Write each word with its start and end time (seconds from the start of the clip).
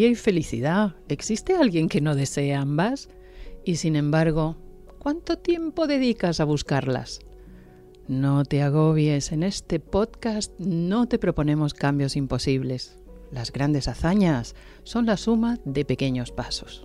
energía 0.00 0.08
y 0.08 0.14
felicidad. 0.14 0.94
¿Existe 1.08 1.54
alguien 1.54 1.88
que 1.88 2.00
no 2.00 2.14
desee 2.14 2.54
ambas? 2.54 3.10
Y 3.64 3.76
sin 3.76 3.96
embargo, 3.96 4.56
¿cuánto 4.98 5.36
tiempo 5.36 5.86
dedicas 5.86 6.40
a 6.40 6.44
buscarlas? 6.44 7.20
No 8.08 8.44
te 8.44 8.62
agobies, 8.62 9.30
en 9.30 9.42
este 9.42 9.78
podcast 9.78 10.58
no 10.58 11.06
te 11.06 11.18
proponemos 11.18 11.74
cambios 11.74 12.16
imposibles. 12.16 12.98
Las 13.30 13.52
grandes 13.52 13.88
hazañas 13.88 14.54
son 14.84 15.04
la 15.04 15.18
suma 15.18 15.58
de 15.66 15.84
pequeños 15.84 16.32
pasos. 16.32 16.84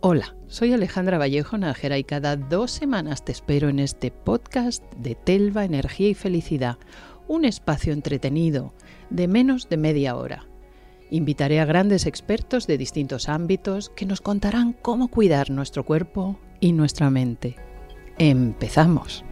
Hola, 0.00 0.36
soy 0.48 0.72
Alejandra 0.72 1.18
Vallejo 1.18 1.58
Najera 1.58 1.98
y 1.98 2.04
cada 2.04 2.36
dos 2.36 2.70
semanas 2.70 3.26
te 3.26 3.32
espero 3.32 3.68
en 3.68 3.78
este 3.78 4.10
podcast 4.10 4.82
de 4.94 5.16
Telva, 5.16 5.64
Energía 5.64 6.08
y 6.08 6.14
Felicidad, 6.14 6.78
un 7.28 7.44
espacio 7.44 7.92
entretenido 7.92 8.72
de 9.10 9.28
menos 9.28 9.68
de 9.68 9.76
media 9.76 10.16
hora. 10.16 10.46
Invitaré 11.10 11.60
a 11.60 11.64
grandes 11.64 12.06
expertos 12.06 12.66
de 12.66 12.78
distintos 12.78 13.28
ámbitos 13.28 13.90
que 13.90 14.06
nos 14.06 14.20
contarán 14.20 14.72
cómo 14.72 15.08
cuidar 15.08 15.50
nuestro 15.50 15.84
cuerpo 15.84 16.38
y 16.58 16.72
nuestra 16.72 17.10
mente. 17.10 17.56
Empezamos. 18.18 19.24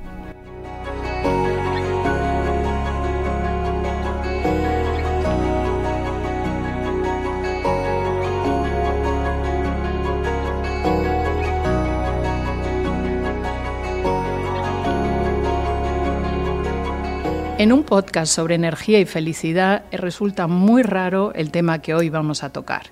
En 17.64 17.72
un 17.72 17.82
podcast 17.82 18.30
sobre 18.30 18.56
energía 18.56 19.00
y 19.00 19.06
felicidad 19.06 19.84
resulta 19.90 20.46
muy 20.48 20.82
raro 20.82 21.32
el 21.34 21.50
tema 21.50 21.80
que 21.80 21.94
hoy 21.94 22.10
vamos 22.10 22.44
a 22.44 22.52
tocar. 22.52 22.88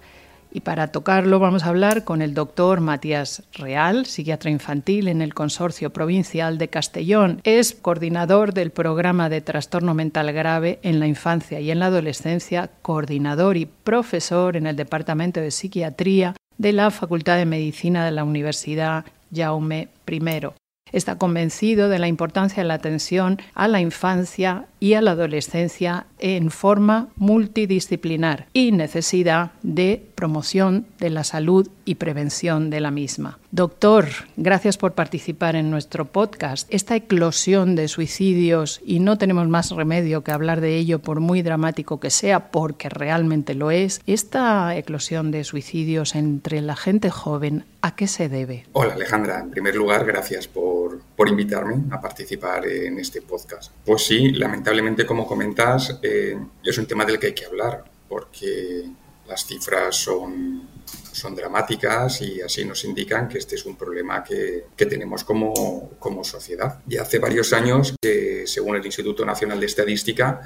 Y 0.51 0.61
para 0.61 0.87
tocarlo 0.87 1.39
vamos 1.39 1.65
a 1.65 1.69
hablar 1.69 2.05
con 2.05 2.23
el 2.23 2.33
doctor 2.33 2.81
Matías 2.81 3.43
Real, 3.53 4.07
psiquiatra 4.07 4.51
infantil 4.51 5.09
en 5.09 5.21
el 5.21 5.35
Consorcio 5.35 5.93
Provincial 5.93 6.57
de 6.57 6.69
Castellón. 6.69 7.43
Es 7.45 7.75
coordinador 7.75 8.55
del 8.55 8.71
programa 8.71 9.29
de 9.29 9.43
trastorno 9.43 9.93
mental 9.93 10.33
grave 10.33 10.79
en 10.83 11.01
la 11.01 11.07
infancia 11.07 11.61
y 11.61 11.71
en 11.71 11.79
la 11.79 11.89
adolescencia, 11.89 12.71
coordinador 12.81 13.59
y 13.59 13.67
profesor 13.67 14.57
en 14.57 14.67
el 14.67 14.77
Departamento 14.77 15.39
de 15.41 15.51
Psiquiatría 15.51 16.35
de 16.57 16.73
la 16.73 16.91
Facultad 16.91 17.37
de 17.37 17.45
Medicina 17.45 18.07
de 18.07 18.13
la 18.13 18.25
Universidad 18.25 19.05
Jaume 19.35 19.91
I. 20.11 20.62
Está 20.93 21.17
convencido 21.17 21.89
de 21.89 21.99
la 21.99 22.09
importancia 22.09 22.63
de 22.63 22.69
la 22.69 22.75
atención 22.75 23.41
a 23.55 23.69
la 23.69 23.81
infancia 23.81 24.67
y 24.83 24.95
a 24.95 25.01
la 25.01 25.13
adolescencia 25.13 26.07
en 26.19 26.51
forma 26.51 27.07
multidisciplinar 27.15 28.49
y 28.53 28.73
necesidad 28.73 29.53
de 29.63 30.05
promoción 30.17 30.87
de 30.99 31.11
la 31.11 31.23
salud 31.23 31.69
y 31.85 31.95
prevención 31.95 32.69
de 32.69 32.81
la 32.81 32.91
misma. 32.91 33.39
Doctor, 33.53 34.07
gracias 34.37 34.79
por 34.79 34.95
participar 34.95 35.55
en 35.55 35.71
nuestro 35.71 36.07
podcast. 36.07 36.67
Esta 36.73 36.97
eclosión 36.97 37.77
de 37.77 37.87
suicidios, 37.87 38.81
y 38.85 38.99
no 38.99 39.19
tenemos 39.19 39.47
más 39.47 39.71
remedio 39.71 40.25
que 40.25 40.33
hablar 40.33 40.61
de 40.61 40.77
ello 40.77 40.99
por 40.99 41.21
muy 41.21 41.43
dramático 41.43 42.01
que 42.01 42.11
sea, 42.11 42.51
porque 42.51 42.89
realmente 42.89 43.55
lo 43.55 43.71
es, 43.71 44.01
esta 44.09 44.77
eclosión 44.77 45.31
de 45.31 45.45
suicidios 45.45 46.17
entre 46.17 46.61
la 46.61 46.75
gente 46.75 47.09
joven, 47.09 47.67
¿a 47.83 47.95
qué 47.95 48.09
se 48.09 48.29
debe? 48.29 48.65
Hola 48.73 48.95
Alejandra, 48.95 49.41
en 49.41 49.51
primer 49.51 49.77
lugar, 49.77 50.05
gracias 50.07 50.49
por, 50.49 51.01
por 51.23 51.29
invitarme 51.29 51.85
a 51.93 52.01
participar 52.01 52.67
en 52.67 52.99
este 52.99 53.23
podcast. 53.23 53.71
Pues 53.87 54.03
sí, 54.03 54.33
lamentablemente 54.33 55.07
como 55.07 55.25
comentas, 55.25 56.01
eh, 56.03 56.37
es 56.65 56.79
un 56.79 56.87
tema 56.87 57.05
del 57.05 57.21
que 57.21 57.29
hay 57.29 57.33
que 57.33 57.45
hablar, 57.45 57.85
porque 58.09 58.91
las 59.29 59.47
cifras 59.47 59.95
son, 59.95 60.69
son 61.13 61.37
dramáticas 61.37 62.23
y 62.23 62.41
así 62.41 62.65
nos 62.65 62.85
indican 62.85 63.29
que 63.29 63.39
este 63.39 63.55
es 63.55 63.65
un 63.67 63.77
problema 63.77 64.25
que, 64.25 64.65
que 64.77 64.87
tenemos 64.87 65.23
como, 65.23 65.93
como 66.01 66.25
sociedad. 66.25 66.81
Y 66.89 66.97
hace 66.97 67.21
varios 67.21 67.53
años 67.53 67.95
que, 68.03 68.43
según 68.49 68.75
el 68.75 68.85
Instituto 68.85 69.25
Nacional 69.25 69.61
de 69.61 69.67
Estadística, 69.67 70.41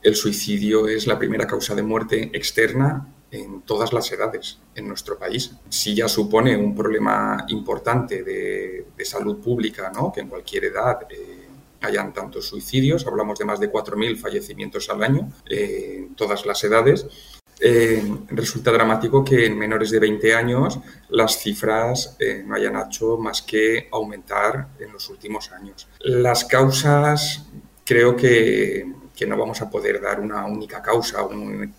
el 0.00 0.14
suicidio 0.14 0.86
es 0.86 1.08
la 1.08 1.18
primera 1.18 1.48
causa 1.48 1.74
de 1.74 1.82
muerte 1.82 2.30
externa 2.34 3.04
en 3.30 3.62
todas 3.62 3.92
las 3.92 4.10
edades 4.12 4.58
en 4.74 4.88
nuestro 4.88 5.18
país. 5.18 5.52
Si 5.68 5.94
ya 5.94 6.08
supone 6.08 6.56
un 6.56 6.74
problema 6.74 7.44
importante 7.48 8.22
de, 8.22 8.86
de 8.96 9.04
salud 9.04 9.38
pública, 9.38 9.92
¿no? 9.94 10.12
que 10.12 10.20
en 10.20 10.28
cualquier 10.28 10.64
edad 10.64 11.06
eh, 11.10 11.48
hayan 11.80 12.12
tantos 12.12 12.48
suicidios, 12.48 13.06
hablamos 13.06 13.38
de 13.38 13.44
más 13.44 13.60
de 13.60 13.72
4.000 13.72 14.16
fallecimientos 14.16 14.88
al 14.90 15.02
año 15.02 15.32
eh, 15.48 15.96
en 15.98 16.14
todas 16.14 16.46
las 16.46 16.62
edades. 16.64 17.06
Eh, 17.62 18.02
resulta 18.30 18.72
dramático 18.72 19.22
que 19.22 19.44
en 19.44 19.58
menores 19.58 19.90
de 19.90 19.98
20 19.98 20.34
años 20.34 20.78
las 21.10 21.38
cifras 21.38 22.16
eh, 22.18 22.42
no 22.46 22.54
hayan 22.54 22.74
hecho 22.76 23.18
más 23.18 23.42
que 23.42 23.86
aumentar 23.92 24.68
en 24.78 24.92
los 24.92 25.08
últimos 25.10 25.52
años. 25.52 25.86
Las 26.00 26.46
causas 26.46 27.44
creo 27.84 28.16
que, 28.16 28.86
que 29.20 29.26
no 29.26 29.36
vamos 29.36 29.60
a 29.60 29.68
poder 29.68 30.00
dar 30.00 30.18
una 30.18 30.46
única 30.46 30.80
causa, 30.80 31.18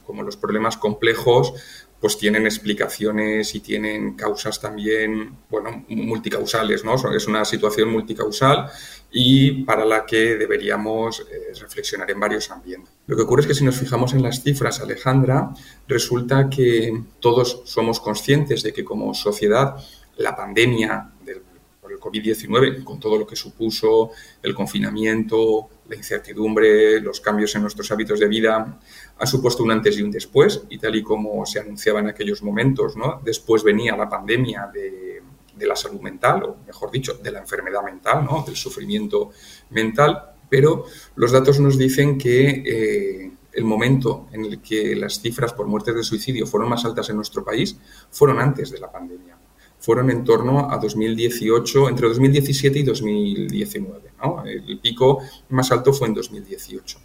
como 0.05 0.21
los 0.21 0.37
problemas 0.37 0.77
complejos 0.77 1.55
pues 1.99 2.17
tienen 2.17 2.45
explicaciones 2.45 3.53
y 3.55 3.59
tienen 3.59 4.15
causas 4.15 4.59
también, 4.59 5.37
bueno, 5.49 5.85
multicausales, 5.89 6.83
¿no? 6.83 6.95
Es 7.15 7.27
una 7.27 7.45
situación 7.45 7.89
multicausal 7.89 8.69
y 9.11 9.63
para 9.63 9.85
la 9.85 10.05
que 10.05 10.35
deberíamos 10.35 11.19
eh, 11.19 11.53
reflexionar 11.59 12.09
en 12.09 12.19
varios 12.19 12.49
ambientes. 12.49 12.91
Lo 13.07 13.15
que 13.15 13.23
ocurre 13.23 13.41
es 13.41 13.47
que 13.47 13.53
si 13.53 13.63
nos 13.63 13.75
fijamos 13.75 14.13
en 14.13 14.23
las 14.23 14.41
cifras, 14.41 14.81
Alejandra, 14.81 15.51
resulta 15.87 16.49
que 16.49 16.91
todos 17.19 17.61
somos 17.65 17.99
conscientes 17.99 18.63
de 18.63 18.73
que 18.73 18.83
como 18.83 19.13
sociedad 19.13 19.75
la 20.17 20.35
pandemia 20.35 21.11
del, 21.23 21.41
por 21.79 21.91
el 21.91 21.99
COVID-19, 21.99 22.83
con 22.83 22.99
todo 22.99 23.17
lo 23.17 23.27
que 23.27 23.35
supuso 23.35 24.11
el 24.41 24.55
confinamiento, 24.55 25.69
la 25.91 25.97
incertidumbre, 25.97 27.01
los 27.01 27.19
cambios 27.19 27.53
en 27.55 27.63
nuestros 27.63 27.91
hábitos 27.91 28.17
de 28.19 28.27
vida, 28.27 28.79
ha 29.17 29.25
supuesto 29.25 29.61
un 29.61 29.71
antes 29.71 29.99
y 29.99 30.01
un 30.01 30.09
después, 30.09 30.63
y 30.69 30.77
tal 30.77 30.95
y 30.95 31.03
como 31.03 31.45
se 31.45 31.59
anunciaba 31.59 31.99
en 31.99 32.07
aquellos 32.07 32.41
momentos, 32.41 32.95
¿no? 32.95 33.21
después 33.23 33.61
venía 33.61 33.95
la 33.97 34.07
pandemia 34.07 34.71
de, 34.73 35.21
la 35.67 35.75
salud 35.75 36.01
mental, 36.01 36.43
o 36.43 36.57
mejor 36.65 36.89
dicho, 36.89 37.13
de 37.21 37.31
la 37.31 37.39
enfermedad 37.39 37.83
mental, 37.83 38.27
del 38.47 38.55
sufrimiento 38.55 39.29
mental, 39.69 40.33
pero 40.49 40.85
los 41.15 41.31
datos 41.31 41.59
nos 41.59 41.77
dicen 41.77 42.17
que 42.17 42.63
eh, 42.65 43.31
el 43.53 43.63
momento 43.63 44.27
en 44.31 44.45
el 44.45 44.59
que 44.59 44.95
las 44.95 45.21
cifras 45.21 45.53
por 45.53 45.67
muertes 45.67 45.93
de 45.93 46.03
suicidio 46.03 46.47
fueron 46.47 46.67
más 46.67 46.83
altas 46.83 47.11
en 47.11 47.17
nuestro 47.17 47.45
país 47.45 47.77
fueron 48.09 48.39
antes 48.39 48.71
de 48.71 48.79
la 48.79 48.91
pandemia 48.91 49.37
fueron 49.81 50.11
en 50.11 50.23
torno 50.23 50.71
a 50.71 50.77
2018, 50.77 51.89
entre 51.89 52.07
2017 52.07 52.79
y 52.79 52.83
2019. 52.83 54.11
El 54.45 54.79
pico 54.79 55.19
más 55.49 55.71
alto 55.71 55.91
fue 55.91 56.07
en 56.07 56.13
2018. 56.13 56.99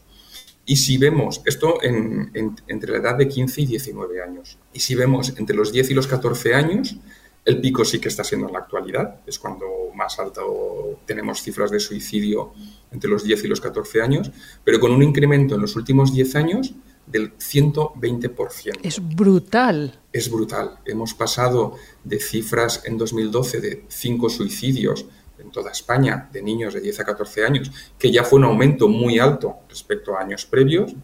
Y 0.67 0.77
si 0.77 0.99
vemos 0.99 1.41
esto 1.47 1.79
entre 1.83 2.93
la 2.93 2.99
edad 2.99 3.17
de 3.17 3.27
15 3.29 3.63
y 3.63 3.67
19 3.67 4.23
años, 4.23 4.59
y 4.75 4.81
si 4.81 4.95
vemos 4.95 5.33
entre 5.39 5.57
los 5.57 5.73
10 5.73 5.91
y 5.91 5.95
los 5.95 6.07
14 6.07 6.55
años, 6.55 6.99
el 7.47 7.61
pico 7.61 7.85
sí 7.85 7.99
que 7.99 8.09
está 8.09 8.25
siendo 8.25 8.49
en 8.49 8.53
la 8.53 8.59
actualidad, 8.59 9.21
es 9.27 9.39
cuando 9.39 9.65
más 9.95 10.19
alto 10.19 10.99
tenemos 11.07 11.41
cifras 11.41 11.71
de 11.71 11.81
suicidio 11.81 12.53
entre 12.91 13.09
los 13.09 13.25
10 13.25 13.45
y 13.45 13.49
los 13.49 13.61
14 13.61 14.03
años, 14.03 14.31
pero 14.65 14.81
con 14.81 14.93
un 14.93 15.03
incremento 15.03 15.55
en 15.55 15.63
los 15.63 15.77
últimos 15.77 16.13
10 16.13 16.37
años 16.37 16.75
del 17.07 17.37
120%. 17.39 18.81
Es 18.83 19.01
brutal. 19.01 20.01
Es 20.13 20.31
brutal. 20.31 20.79
Hemos 20.85 21.15
pasado 21.15 21.77
de 22.05 22.19
cifras 22.19 22.83
en 22.85 22.99
2012 22.99 23.61
de 23.61 23.85
5 23.89 24.29
suicidios 24.29 25.07
en 25.39 25.51
toda 25.51 25.71
España 25.71 26.29
de 26.33 26.43
niños 26.43 26.75
de 26.75 26.81
10 26.81 27.01
a 27.01 27.05
14 27.05 27.45
años, 27.45 27.71
que 27.99 28.11
ya 28.11 28.25
fue 28.25 28.39
un 28.39 28.47
aumento 28.47 28.89
muy 28.89 29.19
alto 29.19 29.57
respecto 29.69 30.17
a 30.17 30.23
años 30.23 30.47
previos, 30.47 30.95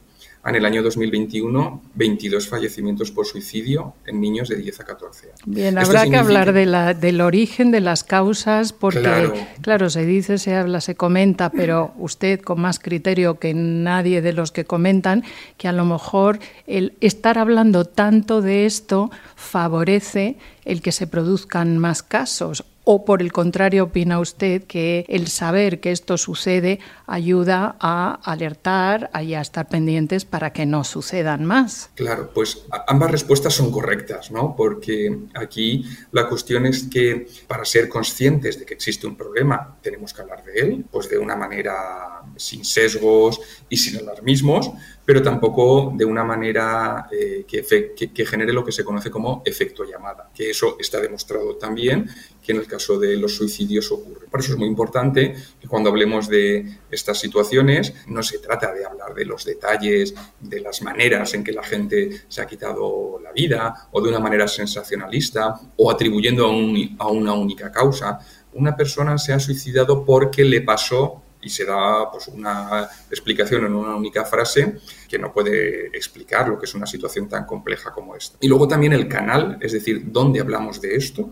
en 0.44 0.56
el 0.56 0.64
año 0.64 0.82
2021 0.82 1.82
22 1.94 2.48
fallecimientos 2.48 3.10
por 3.12 3.26
suicidio 3.26 3.94
en 4.06 4.20
niños 4.20 4.48
de 4.48 4.56
10 4.56 4.80
a 4.80 4.84
14 4.84 5.26
años. 5.26 5.40
Bien, 5.46 5.78
habrá 5.78 6.08
que 6.08 6.16
hablar 6.16 6.52
de 6.52 6.66
la, 6.66 6.94
del 6.94 7.20
origen 7.20 7.70
de 7.70 7.80
las 7.80 8.02
causas 8.02 8.72
porque, 8.72 9.30
claro. 9.60 9.90
se 9.90 10.04
dice, 10.04 10.38
se 10.38 10.54
habla, 10.54 10.80
se 10.80 10.96
comenta, 10.96 11.50
pero 11.50 11.92
usted 11.96 12.40
con 12.40 12.60
más 12.60 12.78
criterio 12.78 13.38
que 13.38 13.54
nadie 13.54 14.20
de 14.20 14.32
los 14.32 14.50
que 14.50 14.64
comentan, 14.64 15.22
que 15.58 15.68
a 15.68 15.72
lo 15.72 15.84
mejor 15.84 16.40
el 16.66 16.94
estar 17.00 17.38
hablando 17.38 17.84
tanto 17.84 18.42
de 18.42 18.66
esto 18.66 19.10
favorece 19.36 20.36
el 20.64 20.82
que 20.82 20.92
se 20.92 21.06
produzcan 21.06 21.78
más 21.78 22.02
casos 22.02 22.64
¿O 22.84 23.04
por 23.04 23.22
el 23.22 23.32
contrario 23.32 23.84
opina 23.84 24.18
usted 24.18 24.64
que 24.64 25.04
el 25.08 25.28
saber 25.28 25.78
que 25.78 25.92
esto 25.92 26.18
sucede 26.18 26.80
ayuda 27.06 27.76
a 27.78 28.18
alertar 28.24 29.08
y 29.22 29.34
a 29.34 29.40
estar 29.40 29.68
pendientes 29.68 30.24
para 30.24 30.52
que 30.52 30.66
no 30.66 30.82
sucedan 30.82 31.44
más? 31.44 31.90
Claro, 31.94 32.32
pues 32.34 32.64
ambas 32.88 33.12
respuestas 33.12 33.54
son 33.54 33.70
correctas, 33.70 34.32
¿no? 34.32 34.56
Porque 34.56 35.16
aquí 35.34 35.84
la 36.10 36.28
cuestión 36.28 36.66
es 36.66 36.82
que 36.84 37.28
para 37.46 37.64
ser 37.64 37.88
conscientes 37.88 38.58
de 38.58 38.64
que 38.64 38.74
existe 38.74 39.06
un 39.06 39.16
problema 39.16 39.78
tenemos 39.80 40.12
que 40.12 40.22
hablar 40.22 40.42
de 40.44 40.60
él, 40.60 40.84
pues 40.90 41.08
de 41.08 41.18
una 41.18 41.36
manera 41.36 42.22
sin 42.36 42.64
sesgos 42.64 43.40
y 43.68 43.76
sin 43.76 43.98
alarmismos, 43.98 44.72
pero 45.04 45.22
tampoco 45.22 45.92
de 45.94 46.04
una 46.04 46.24
manera 46.24 47.08
eh, 47.10 47.44
que, 47.46 48.26
genere 48.26 48.52
lo 48.52 48.64
que 48.64 48.72
se 48.72 48.84
conoce 48.84 49.10
como 49.10 49.42
efecto 49.44 49.84
llamada, 49.84 50.30
que 50.34 50.50
eso 50.50 50.76
está 50.78 51.00
demostrado 51.00 51.56
también 51.56 52.08
que 52.42 52.52
en 52.52 52.58
el 52.58 52.66
caso 52.66 52.98
de 52.98 53.16
los 53.16 53.36
suicidios 53.36 53.90
ocurre. 53.92 54.26
Por 54.28 54.40
eso 54.40 54.52
es 54.52 54.58
muy 54.58 54.68
importante 54.68 55.34
que 55.60 55.68
cuando 55.68 55.90
hablemos 55.90 56.28
de 56.28 56.78
estas 56.90 57.18
situaciones 57.20 57.94
no 58.08 58.22
se 58.22 58.38
trata 58.38 58.72
de 58.72 58.84
hablar 58.84 59.14
de 59.14 59.24
los 59.24 59.44
detalles, 59.44 60.14
de 60.40 60.60
las 60.60 60.82
maneras 60.82 61.34
en 61.34 61.44
que 61.44 61.52
la 61.52 61.62
gente 61.62 62.10
se 62.28 62.42
ha 62.42 62.46
quitado 62.46 63.20
la 63.22 63.32
vida 63.32 63.88
o 63.92 64.00
de 64.00 64.08
una 64.08 64.18
manera 64.18 64.48
sensacionalista 64.48 65.60
o 65.76 65.90
atribuyendo 65.90 66.46
a, 66.46 67.04
a 67.04 67.08
una 67.08 67.32
única 67.34 67.70
causa. 67.70 68.18
Una 68.54 68.76
persona 68.76 69.16
se 69.18 69.32
ha 69.32 69.38
suicidado 69.38 70.04
porque 70.04 70.44
le 70.44 70.60
pasó 70.62 71.21
y 71.42 71.50
se 71.50 71.64
da 71.64 72.10
pues, 72.10 72.28
una 72.28 72.88
explicación 73.10 73.66
en 73.66 73.74
una 73.74 73.96
única 73.96 74.24
frase 74.24 74.78
que 75.08 75.18
no 75.18 75.32
puede 75.32 75.88
explicar 75.88 76.48
lo 76.48 76.58
que 76.58 76.66
es 76.66 76.74
una 76.74 76.86
situación 76.86 77.28
tan 77.28 77.44
compleja 77.44 77.92
como 77.92 78.16
esta. 78.16 78.38
Y 78.40 78.48
luego 78.48 78.68
también 78.68 78.92
el 78.92 79.08
canal, 79.08 79.58
es 79.60 79.72
decir, 79.72 80.04
dónde 80.06 80.40
hablamos 80.40 80.80
de 80.80 80.94
esto 80.94 81.30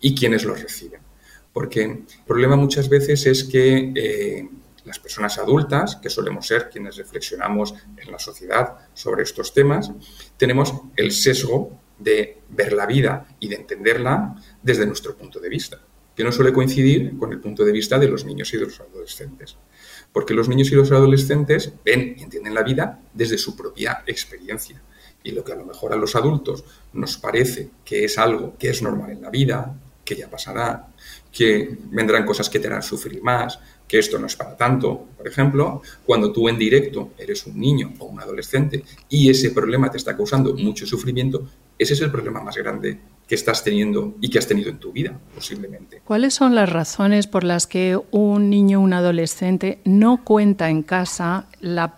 y 0.00 0.14
quiénes 0.14 0.44
lo 0.44 0.54
reciben. 0.54 1.00
Porque 1.52 1.84
el 1.84 2.04
problema 2.26 2.56
muchas 2.56 2.88
veces 2.88 3.24
es 3.26 3.44
que 3.44 3.92
eh, 3.94 4.48
las 4.84 4.98
personas 4.98 5.38
adultas, 5.38 5.96
que 5.96 6.10
solemos 6.10 6.46
ser 6.46 6.68
quienes 6.68 6.96
reflexionamos 6.96 7.74
en 7.96 8.10
la 8.12 8.18
sociedad 8.18 8.76
sobre 8.92 9.22
estos 9.22 9.54
temas, 9.54 9.90
tenemos 10.36 10.74
el 10.96 11.12
sesgo 11.12 11.80
de 11.98 12.42
ver 12.50 12.74
la 12.74 12.84
vida 12.84 13.26
y 13.40 13.48
de 13.48 13.56
entenderla 13.56 14.36
desde 14.62 14.86
nuestro 14.86 15.16
punto 15.16 15.40
de 15.40 15.48
vista 15.48 15.80
que 16.16 16.24
no 16.24 16.32
suele 16.32 16.52
coincidir 16.52 17.16
con 17.18 17.32
el 17.32 17.40
punto 17.40 17.62
de 17.64 17.72
vista 17.72 17.98
de 17.98 18.08
los 18.08 18.24
niños 18.24 18.52
y 18.54 18.56
de 18.56 18.64
los 18.64 18.80
adolescentes. 18.80 19.56
Porque 20.12 20.32
los 20.32 20.48
niños 20.48 20.72
y 20.72 20.74
los 20.74 20.90
adolescentes 20.90 21.72
ven 21.84 22.16
y 22.18 22.22
entienden 22.22 22.54
la 22.54 22.62
vida 22.62 23.00
desde 23.12 23.36
su 23.36 23.54
propia 23.54 24.02
experiencia. 24.06 24.82
Y 25.22 25.32
lo 25.32 25.44
que 25.44 25.52
a 25.52 25.56
lo 25.56 25.66
mejor 25.66 25.92
a 25.92 25.96
los 25.96 26.16
adultos 26.16 26.64
nos 26.94 27.18
parece 27.18 27.68
que 27.84 28.04
es 28.04 28.16
algo 28.16 28.56
que 28.58 28.70
es 28.70 28.80
normal 28.80 29.10
en 29.10 29.20
la 29.20 29.30
vida, 29.30 29.78
que 30.04 30.16
ya 30.16 30.30
pasará, 30.30 30.88
que 31.30 31.76
vendrán 31.90 32.24
cosas 32.24 32.48
que 32.48 32.60
te 32.60 32.68
harán 32.68 32.82
sufrir 32.82 33.22
más, 33.22 33.58
que 33.86 33.98
esto 33.98 34.18
no 34.18 34.26
es 34.26 34.36
para 34.36 34.56
tanto. 34.56 35.08
Por 35.18 35.28
ejemplo, 35.28 35.82
cuando 36.06 36.32
tú 36.32 36.48
en 36.48 36.56
directo 36.56 37.10
eres 37.18 37.46
un 37.46 37.60
niño 37.60 37.92
o 37.98 38.06
un 38.06 38.20
adolescente 38.20 38.84
y 39.10 39.28
ese 39.28 39.50
problema 39.50 39.90
te 39.90 39.98
está 39.98 40.16
causando 40.16 40.54
mucho 40.54 40.86
sufrimiento, 40.86 41.46
ese 41.78 41.92
es 41.92 42.00
el 42.00 42.10
problema 42.10 42.40
más 42.40 42.56
grande 42.56 43.00
que 43.28 43.34
estás 43.34 43.64
teniendo 43.64 44.14
y 44.20 44.30
que 44.30 44.38
has 44.38 44.46
tenido 44.46 44.70
en 44.70 44.78
tu 44.78 44.92
vida, 44.92 45.18
posiblemente. 45.34 46.00
¿Cuáles 46.04 46.34
son 46.34 46.54
las 46.54 46.70
razones 46.70 47.26
por 47.26 47.42
las 47.42 47.66
que 47.66 47.98
un 48.12 48.50
niño 48.50 48.80
un 48.80 48.92
adolescente 48.92 49.80
no 49.84 50.22
cuenta 50.22 50.70
en 50.70 50.82
casa 50.82 51.46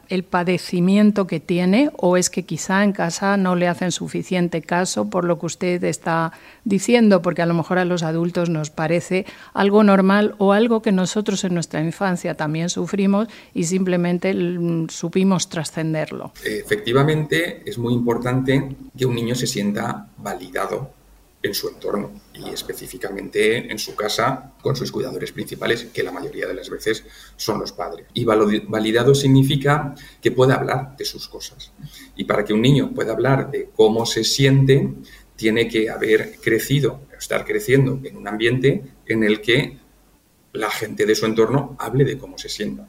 el 0.08 0.24
padecimiento 0.24 1.26
que 1.26 1.40
tiene 1.40 1.90
o 1.98 2.16
es 2.16 2.30
que 2.30 2.44
quizá 2.44 2.82
en 2.82 2.92
casa 2.92 3.36
no 3.36 3.56
le 3.56 3.68
hacen 3.68 3.92
suficiente 3.92 4.62
caso 4.62 5.10
por 5.10 5.24
lo 5.24 5.38
que 5.38 5.46
usted 5.46 5.84
está 5.84 6.32
diciendo, 6.64 7.20
porque 7.20 7.42
a 7.42 7.46
lo 7.46 7.52
mejor 7.52 7.78
a 7.78 7.84
los 7.84 8.02
adultos 8.02 8.48
nos 8.48 8.70
parece 8.70 9.26
algo 9.52 9.84
normal 9.84 10.34
o 10.38 10.54
algo 10.54 10.80
que 10.80 10.92
nosotros 10.92 11.44
en 11.44 11.52
nuestra 11.52 11.82
infancia 11.82 12.34
también 12.34 12.70
sufrimos 12.70 13.28
y 13.52 13.64
simplemente 13.64 14.34
supimos 14.88 15.50
trascenderlo? 15.50 16.32
Efectivamente, 16.42 17.62
es 17.66 17.76
muy 17.76 17.92
importante 17.92 18.76
que 18.96 19.04
un 19.04 19.14
niño 19.14 19.34
se 19.34 19.46
sienta 19.46 20.08
validado 20.16 20.97
en 21.42 21.54
su 21.54 21.68
entorno 21.68 22.12
y 22.34 22.48
específicamente 22.50 23.70
en 23.70 23.78
su 23.78 23.94
casa 23.94 24.54
con 24.60 24.74
sus 24.74 24.90
cuidadores 24.90 25.32
principales, 25.32 25.84
que 25.92 26.02
la 26.02 26.10
mayoría 26.10 26.46
de 26.46 26.54
las 26.54 26.68
veces 26.68 27.04
son 27.36 27.60
los 27.60 27.72
padres. 27.72 28.06
Y 28.14 28.24
validado 28.24 29.14
significa 29.14 29.94
que 30.20 30.32
pueda 30.32 30.54
hablar 30.54 30.96
de 30.96 31.04
sus 31.04 31.28
cosas. 31.28 31.72
Y 32.16 32.24
para 32.24 32.44
que 32.44 32.52
un 32.52 32.62
niño 32.62 32.92
pueda 32.92 33.12
hablar 33.12 33.50
de 33.50 33.70
cómo 33.74 34.04
se 34.04 34.24
siente, 34.24 34.88
tiene 35.36 35.68
que 35.68 35.90
haber 35.90 36.36
crecido, 36.40 37.02
estar 37.16 37.44
creciendo 37.44 38.00
en 38.02 38.16
un 38.16 38.26
ambiente 38.26 38.82
en 39.06 39.22
el 39.22 39.40
que 39.40 39.78
la 40.52 40.70
gente 40.70 41.06
de 41.06 41.14
su 41.14 41.26
entorno 41.26 41.76
hable 41.78 42.04
de 42.04 42.18
cómo 42.18 42.36
se 42.38 42.48
sienta 42.48 42.88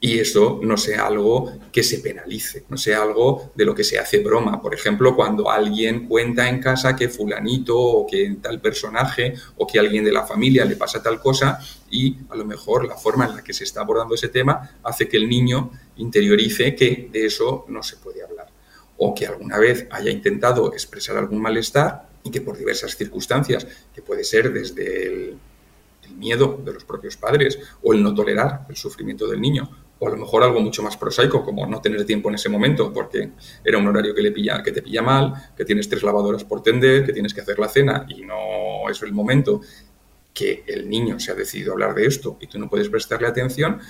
y 0.00 0.20
eso 0.20 0.60
no 0.62 0.76
sea 0.76 1.06
algo 1.06 1.52
que 1.72 1.82
se 1.82 1.98
penalice, 1.98 2.64
no 2.68 2.76
sea 2.76 3.02
algo 3.02 3.50
de 3.54 3.64
lo 3.64 3.74
que 3.74 3.82
se 3.82 3.98
hace 3.98 4.20
broma. 4.20 4.62
Por 4.62 4.72
ejemplo, 4.72 5.16
cuando 5.16 5.50
alguien 5.50 6.06
cuenta 6.06 6.48
en 6.48 6.60
casa 6.60 6.94
que 6.94 7.08
fulanito 7.08 7.76
o 7.76 8.06
que 8.06 8.36
tal 8.40 8.60
personaje 8.60 9.34
o 9.56 9.66
que 9.66 9.78
alguien 9.78 10.04
de 10.04 10.12
la 10.12 10.24
familia 10.24 10.64
le 10.64 10.76
pasa 10.76 11.02
tal 11.02 11.20
cosa 11.20 11.58
y 11.90 12.16
a 12.30 12.36
lo 12.36 12.44
mejor 12.44 12.86
la 12.86 12.96
forma 12.96 13.26
en 13.26 13.36
la 13.36 13.42
que 13.42 13.52
se 13.52 13.64
está 13.64 13.80
abordando 13.80 14.14
ese 14.14 14.28
tema 14.28 14.78
hace 14.84 15.08
que 15.08 15.16
el 15.16 15.28
niño 15.28 15.72
interiorice 15.96 16.76
que 16.76 17.08
de 17.10 17.26
eso 17.26 17.64
no 17.68 17.82
se 17.82 17.96
puede 17.96 18.22
hablar 18.22 18.46
o 18.98 19.14
que 19.14 19.26
alguna 19.26 19.58
vez 19.58 19.86
haya 19.90 20.10
intentado 20.10 20.72
expresar 20.72 21.16
algún 21.16 21.40
malestar 21.40 22.08
y 22.22 22.30
que 22.30 22.40
por 22.40 22.56
diversas 22.56 22.96
circunstancias, 22.96 23.66
que 23.94 24.02
puede 24.02 24.24
ser 24.24 24.52
desde 24.52 25.06
el, 25.06 25.38
miedo 26.16 26.58
de 26.64 26.72
los 26.72 26.84
propios 26.84 27.18
padres 27.18 27.58
o 27.82 27.92
el 27.92 28.02
no 28.02 28.14
tolerar 28.14 28.64
el 28.70 28.76
sufrimiento 28.76 29.28
del 29.28 29.42
niño 29.42 29.68
o 29.98 30.06
a 30.06 30.10
lo 30.10 30.16
mejor 30.16 30.42
algo 30.42 30.60
mucho 30.60 30.82
más 30.82 30.96
prosaico, 30.96 31.44
como 31.44 31.66
no 31.66 31.80
tener 31.80 32.04
tiempo 32.04 32.28
en 32.28 32.36
ese 32.36 32.48
momento, 32.48 32.92
porque 32.92 33.30
era 33.64 33.78
un 33.78 33.86
horario 33.86 34.14
que, 34.14 34.22
le 34.22 34.32
pilla, 34.32 34.62
que 34.62 34.72
te 34.72 34.82
pilla 34.82 35.02
mal, 35.02 35.32
que 35.56 35.64
tienes 35.64 35.88
tres 35.88 36.02
lavadoras 36.02 36.44
por 36.44 36.62
tender, 36.62 37.04
que 37.04 37.12
tienes 37.12 37.34
que 37.34 37.40
hacer 37.40 37.58
la 37.58 37.68
cena 37.68 38.06
y 38.08 38.22
no 38.22 38.88
es 38.88 39.02
el 39.02 39.12
momento 39.12 39.60
que 40.32 40.62
el 40.66 40.88
niño 40.88 41.18
se 41.18 41.32
ha 41.32 41.34
decidido 41.34 41.72
hablar 41.72 41.94
de 41.94 42.06
esto 42.06 42.38
y 42.40 42.46
tú 42.46 42.58
no 42.58 42.68
puedes 42.68 42.88
prestarle 42.88 43.26
atención, 43.26 43.80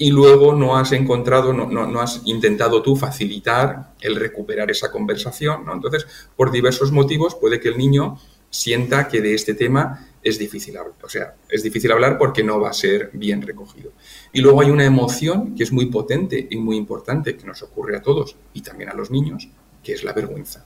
y 0.00 0.10
luego 0.10 0.54
no 0.54 0.78
has 0.78 0.92
encontrado, 0.92 1.52
no, 1.52 1.66
no, 1.66 2.00
has 2.00 2.22
intentado 2.24 2.82
tú 2.82 2.96
facilitar 2.96 3.92
el 4.00 4.16
recuperar 4.16 4.70
esa 4.70 4.90
conversación. 4.90 5.66
¿no? 5.66 5.74
Entonces, 5.74 6.06
por 6.36 6.50
diversos 6.50 6.90
motivos 6.90 7.34
puede 7.34 7.60
que 7.60 7.68
el 7.68 7.76
niño 7.76 8.18
sienta 8.48 9.08
que 9.08 9.20
de 9.20 9.34
este 9.34 9.52
tema 9.52 10.08
es 10.22 10.38
difícil 10.38 10.76
hablar. 10.76 10.94
O 11.02 11.08
sea, 11.08 11.34
es 11.48 11.62
difícil 11.62 11.90
hablar 11.92 12.18
porque 12.18 12.42
no 12.42 12.60
va 12.60 12.70
a 12.70 12.74
ser 12.74 13.10
bien 13.12 13.42
recogido. 13.42 13.92
Y 14.32 14.40
luego 14.40 14.60
hay 14.60 14.70
una 14.70 14.84
emoción 14.84 15.54
que 15.54 15.62
es 15.62 15.72
muy 15.72 15.86
potente 15.86 16.46
y 16.50 16.56
muy 16.56 16.76
importante 16.76 17.36
que 17.36 17.46
nos 17.46 17.62
ocurre 17.62 17.96
a 17.96 18.02
todos 18.02 18.36
y 18.52 18.62
también 18.62 18.90
a 18.90 18.94
los 18.94 19.10
niños, 19.10 19.48
que 19.82 19.92
es 19.92 20.04
la 20.04 20.12
vergüenza. 20.12 20.64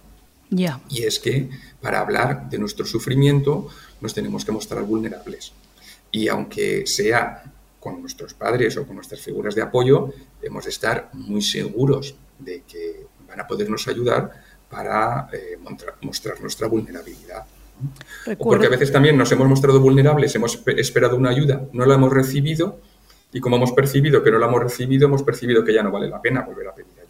Y 0.89 1.03
es 1.03 1.19
que 1.19 1.49
para 1.81 2.01
hablar 2.01 2.49
de 2.49 2.59
nuestro 2.59 2.85
sufrimiento 2.85 3.69
nos 4.01 4.15
tenemos 4.15 4.45
que 4.45 4.53
mostrar 4.53 4.85
vulnerables. 4.85 5.53
Y 6.11 6.29
aunque 6.29 6.87
sea 6.87 7.45
con 7.81 8.01
nuestros 8.01 8.35
padres 8.35 8.77
o 8.77 8.87
con 8.87 8.97
nuestras 8.97 9.21
figuras 9.21 9.55
de 9.55 9.63
apoyo, 9.63 10.13
hemos 10.43 10.65
de 10.65 10.71
estar 10.71 11.11
muy 11.13 11.43
seguros 11.43 12.15
de 12.39 12.63
que 12.63 13.07
van 13.29 13.41
a 13.41 13.47
podernos 13.47 13.89
ayudar 13.89 14.31
para 14.71 15.29
eh, 15.33 15.59
mostrar 16.01 16.41
nuestra 16.41 16.67
vulnerabilidad 16.67 17.45
porque 18.39 18.67
a 18.67 18.71
veces 18.71 18.93
también 18.93 19.17
nos 19.17 19.31
hemos 19.33 19.49
mostrado 19.49 19.81
vulnerables, 19.81 20.35
hemos 20.35 20.63
esperado 20.67 21.17
una 21.17 21.31
ayuda, 21.31 21.63
no 21.73 21.87
la 21.87 21.95
hemos 21.95 22.13
recibido 22.13 22.81
y 23.33 23.41
como 23.41 23.57
hemos 23.57 23.73
percibido 23.73 24.23
que 24.23 24.31
no 24.31 24.39
la 24.39 24.47
hemos 24.47 24.63
recibido, 24.63 25.07
hemos 25.07 25.23
percibido 25.23 25.65
que 25.65 25.75
ya 25.75 25.83
no 25.83 25.91
vale 25.91 26.09
la 26.09 26.23
pena 26.23 26.43
volver 26.43 26.69
a 26.69 26.75
pedir. 26.75 27.04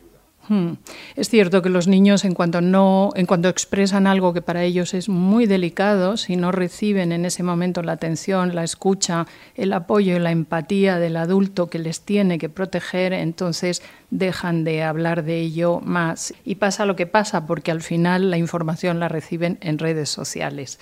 Hmm. 0.49 0.73
Es 1.17 1.31
cierto 1.31 1.63
que 1.63 1.71
los 1.71 1.89
niños, 1.89 2.25
en 2.25 2.35
cuanto, 2.35 2.61
no, 2.61 3.11
en 3.15 3.27
cuanto 3.27 3.49
expresan 3.49 4.07
algo 4.07 4.35
que 4.35 4.43
para 4.43 4.63
ellos 4.63 4.93
es 4.93 5.09
muy 5.09 5.47
delicado, 5.47 6.17
si 6.17 6.37
no 6.37 6.53
reciben 6.53 7.13
en 7.13 7.25
ese 7.25 7.43
momento 7.43 7.83
la 7.83 7.93
atención, 7.93 8.55
la 8.55 8.63
escucha, 8.63 9.27
el 9.55 9.73
apoyo 9.73 10.17
y 10.17 10.19
la 10.19 10.33
empatía 10.33 10.99
del 10.99 11.17
adulto 11.17 11.71
que 11.71 11.79
les 11.79 12.03
tiene 12.03 12.39
que 12.39 12.49
proteger, 12.49 13.13
entonces 13.15 13.83
dejan 14.11 14.65
de 14.65 14.83
hablar 14.83 15.25
de 15.25 15.41
ello 15.41 15.81
más. 15.81 16.35
Y 16.45 16.57
pasa 16.57 16.85
lo 16.85 16.95
que 16.95 17.07
pasa, 17.07 17.47
porque 17.47 17.71
al 17.71 17.81
final 17.81 18.31
la 18.31 18.37
información 18.37 19.01
la 19.01 19.09
reciben 19.09 19.59
en 19.61 19.79
redes 19.79 20.11
sociales. 20.11 20.79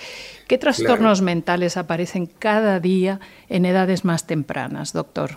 ¿Qué 0.49 0.59
trastornos 0.59 1.23
mentales 1.23 1.77
aparecen 1.77 2.27
cada 2.27 2.81
día 2.81 3.21
en 3.49 3.65
edades 3.65 4.05
más 4.05 4.27
tempranas, 4.27 4.93
doctor? 4.93 5.37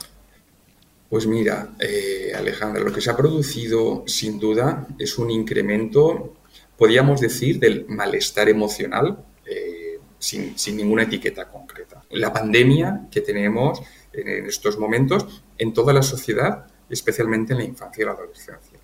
Pues 1.09 1.27
mira, 1.27 1.75
eh, 1.79 2.33
Alejandra, 2.35 2.83
lo 2.83 2.91
que 2.91 2.99
se 2.99 3.11
ha 3.11 3.15
producido 3.15 4.03
sin 4.07 4.39
duda 4.39 4.87
es 4.97 5.17
un 5.19 5.29
incremento, 5.29 6.33
podríamos 6.77 7.21
decir, 7.21 7.59
del 7.59 7.85
malestar 7.87 8.49
emocional 8.49 9.23
eh, 9.45 9.99
sin, 10.17 10.55
ninguna 10.75 11.03
etiqueta 11.03 11.47
concreta. 11.47 12.03
La 12.09 12.33
pandemia 12.33 13.07
que 13.11 13.21
tenemos 13.21 13.81
en 14.11 14.47
estos 14.47 14.79
momentos 14.79 15.43
en 15.57 15.73
toda 15.73 15.93
la 15.93 16.01
sociedad, 16.01 16.65
especialmente 16.89 17.53
en 17.53 17.59
la 17.59 17.65
infancia 17.65 18.01
y 18.01 18.05
la 18.05 18.13
adolescencia. 18.13 18.79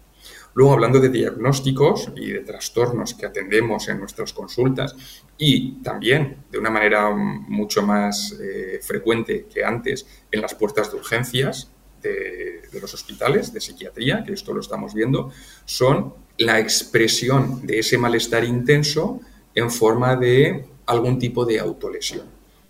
Luego, 0.54 0.74
hablando 0.74 1.00
de 1.00 1.10
diagnósticos 1.10 2.12
y 2.16 2.32
de 2.32 2.42
trastornos 2.42 3.14
que 3.16 3.26
atendemos 3.26 3.88
en 3.88 4.00
nuestras 4.00 4.34
consultas 4.34 4.96
y 5.38 5.82
también 5.82 6.44
de 6.52 6.60
una 6.60 6.70
manera 6.70 7.10
mucho 7.10 7.82
más 7.82 8.38
eh, 8.40 8.80
frecuente 8.82 9.48
que 9.52 9.64
antes 9.64 10.06
en 10.30 10.42
las 10.42 10.54
puertas 10.54 10.92
de 10.92 10.98
urgencias, 10.98 11.72
de, 12.02 12.62
los 12.80 12.94
hospitales 12.94 13.54
de 13.54 13.62
psiquiatría, 13.62 14.24
que 14.24 14.34
esto 14.34 14.54
lo 14.54 14.62
estamos 14.62 14.94
viendo, 14.94 15.32
son 15.66 16.14
la 16.38 16.60
expresión 16.60 17.66
de 17.66 17.80
ese 17.80 17.98
malestar 17.98 18.44
intenso 18.44 19.20
en 19.54 19.70
forma 19.70 20.16
de 20.16 20.66
algún 20.86 21.20
tipo 21.20 21.46
de 21.46 21.60
autolesión, 21.60 22.26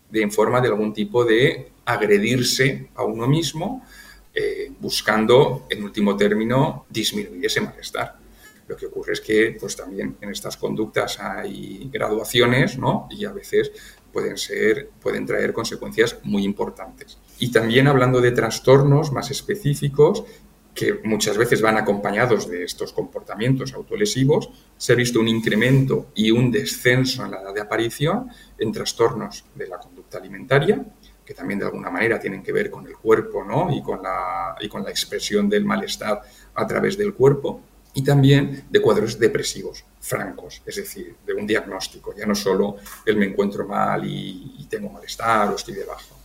de, 0.09 0.21
en 0.21 0.31
forma 0.31 0.59
de 0.61 0.67
algún 0.67 0.93
tipo 0.93 1.23
de 1.23 1.71
agredirse 1.85 2.89
a 2.95 3.03
uno 3.03 3.27
mismo 3.27 3.83
eh, 4.33 4.71
buscando, 4.79 5.67
en 5.69 5.83
último 5.83 6.15
término, 6.15 6.85
disminuir 6.89 7.45
ese 7.45 7.61
malestar. 7.61 8.17
Lo 8.67 8.77
que 8.77 8.85
ocurre 8.85 9.13
es 9.13 9.21
que 9.21 9.57
pues, 9.59 9.75
también 9.75 10.15
en 10.21 10.29
estas 10.29 10.55
conductas 10.55 11.19
hay 11.19 11.89
graduaciones 11.91 12.77
¿no? 12.77 13.07
y 13.11 13.25
a 13.25 13.33
veces 13.33 13.71
pueden, 14.13 14.37
ser, 14.37 14.89
pueden 15.01 15.25
traer 15.25 15.51
consecuencias 15.51 16.17
muy 16.23 16.45
importantes. 16.45 17.17
Y 17.41 17.51
también 17.51 17.87
hablando 17.87 18.21
de 18.21 18.31
trastornos 18.33 19.11
más 19.11 19.31
específicos, 19.31 20.23
que 20.75 20.99
muchas 21.03 21.39
veces 21.39 21.59
van 21.59 21.75
acompañados 21.75 22.47
de 22.47 22.63
estos 22.63 22.93
comportamientos 22.93 23.73
autolesivos, 23.73 24.51
se 24.77 24.93
ha 24.93 24.95
visto 24.95 25.19
un 25.19 25.27
incremento 25.27 26.11
y 26.13 26.29
un 26.29 26.51
descenso 26.51 27.25
en 27.25 27.31
la 27.31 27.41
edad 27.41 27.51
de 27.55 27.61
aparición 27.61 28.29
en 28.59 28.71
trastornos 28.71 29.43
de 29.55 29.67
la 29.67 29.79
conducta 29.79 30.19
alimentaria, 30.19 30.85
que 31.25 31.33
también 31.33 31.57
de 31.57 31.65
alguna 31.65 31.89
manera 31.89 32.19
tienen 32.19 32.43
que 32.43 32.51
ver 32.53 32.69
con 32.69 32.85
el 32.85 32.95
cuerpo 32.95 33.43
¿no? 33.43 33.75
y, 33.75 33.81
con 33.81 34.03
la, 34.03 34.55
y 34.61 34.69
con 34.69 34.83
la 34.83 34.91
expresión 34.91 35.49
del 35.49 35.65
malestar 35.65 36.21
a 36.53 36.67
través 36.67 36.95
del 36.95 37.15
cuerpo, 37.15 37.61
y 37.95 38.03
también 38.03 38.65
de 38.69 38.81
cuadros 38.83 39.17
depresivos 39.17 39.83
francos, 39.99 40.61
es 40.63 40.75
decir, 40.75 41.15
de 41.25 41.33
un 41.33 41.47
diagnóstico, 41.47 42.13
ya 42.15 42.27
no 42.27 42.35
solo 42.35 42.75
el 43.03 43.17
me 43.17 43.25
encuentro 43.25 43.65
mal 43.65 44.05
y, 44.05 44.57
y 44.59 44.65
tengo 44.69 44.89
malestar 44.89 45.49
o 45.49 45.55
estoy 45.55 45.73
debajo. 45.73 46.20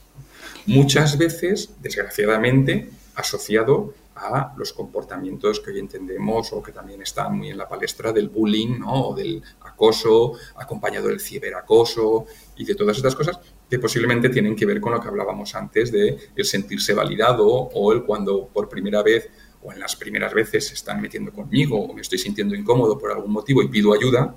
Muchas 0.67 1.17
veces, 1.17 1.71
desgraciadamente, 1.81 2.91
asociado 3.15 3.95
a 4.17 4.55
los 4.57 4.73
comportamientos 4.73 5.61
que 5.61 5.71
hoy 5.71 5.79
entendemos 5.79 6.53
o 6.53 6.63
que 6.63 6.73
también 6.73 7.03
están 7.03 7.37
muy 7.37 7.51
en 7.51 7.59
la 7.59 7.69
palestra 7.69 8.13
del 8.13 8.31
bullying 8.31 8.81
¿no? 8.81 9.09
o 9.09 9.15
del 9.15 9.43
acoso, 9.61 10.33
acompañado 10.57 11.09
del 11.09 11.21
ciberacoso 11.21 12.27
y 12.57 12.65
de 12.65 12.75
todas 12.75 12.97
estas 12.97 13.15
cosas 13.15 13.39
que 13.69 13.79
posiblemente 13.79 14.31
tienen 14.31 14.57
que 14.57 14.65
ver 14.65 14.81
con 14.81 14.93
lo 14.93 15.01
que 15.01 15.09
hablábamos 15.09 15.55
antes 15.55 15.93
de 15.93 16.17
el 16.35 16.45
sentirse 16.45 16.95
validado 16.95 17.47
o 17.47 17.93
el 17.93 18.05
cuando 18.05 18.47
por 18.49 18.69
primera 18.69 19.03
vez 19.03 19.29
o 19.63 19.73
en 19.73 19.81
las 19.81 19.97
primeras 19.97 20.33
veces 20.33 20.69
se 20.69 20.75
están 20.75 21.01
metiendo 21.01 21.33
conmigo 21.33 21.79
o 21.79 21.93
me 21.93 22.01
estoy 22.01 22.19
sintiendo 22.19 22.55
incómodo 22.55 22.99
por 22.99 23.11
algún 23.11 23.33
motivo 23.33 23.63
y 23.63 23.69
pido 23.69 23.93
ayuda, 23.93 24.35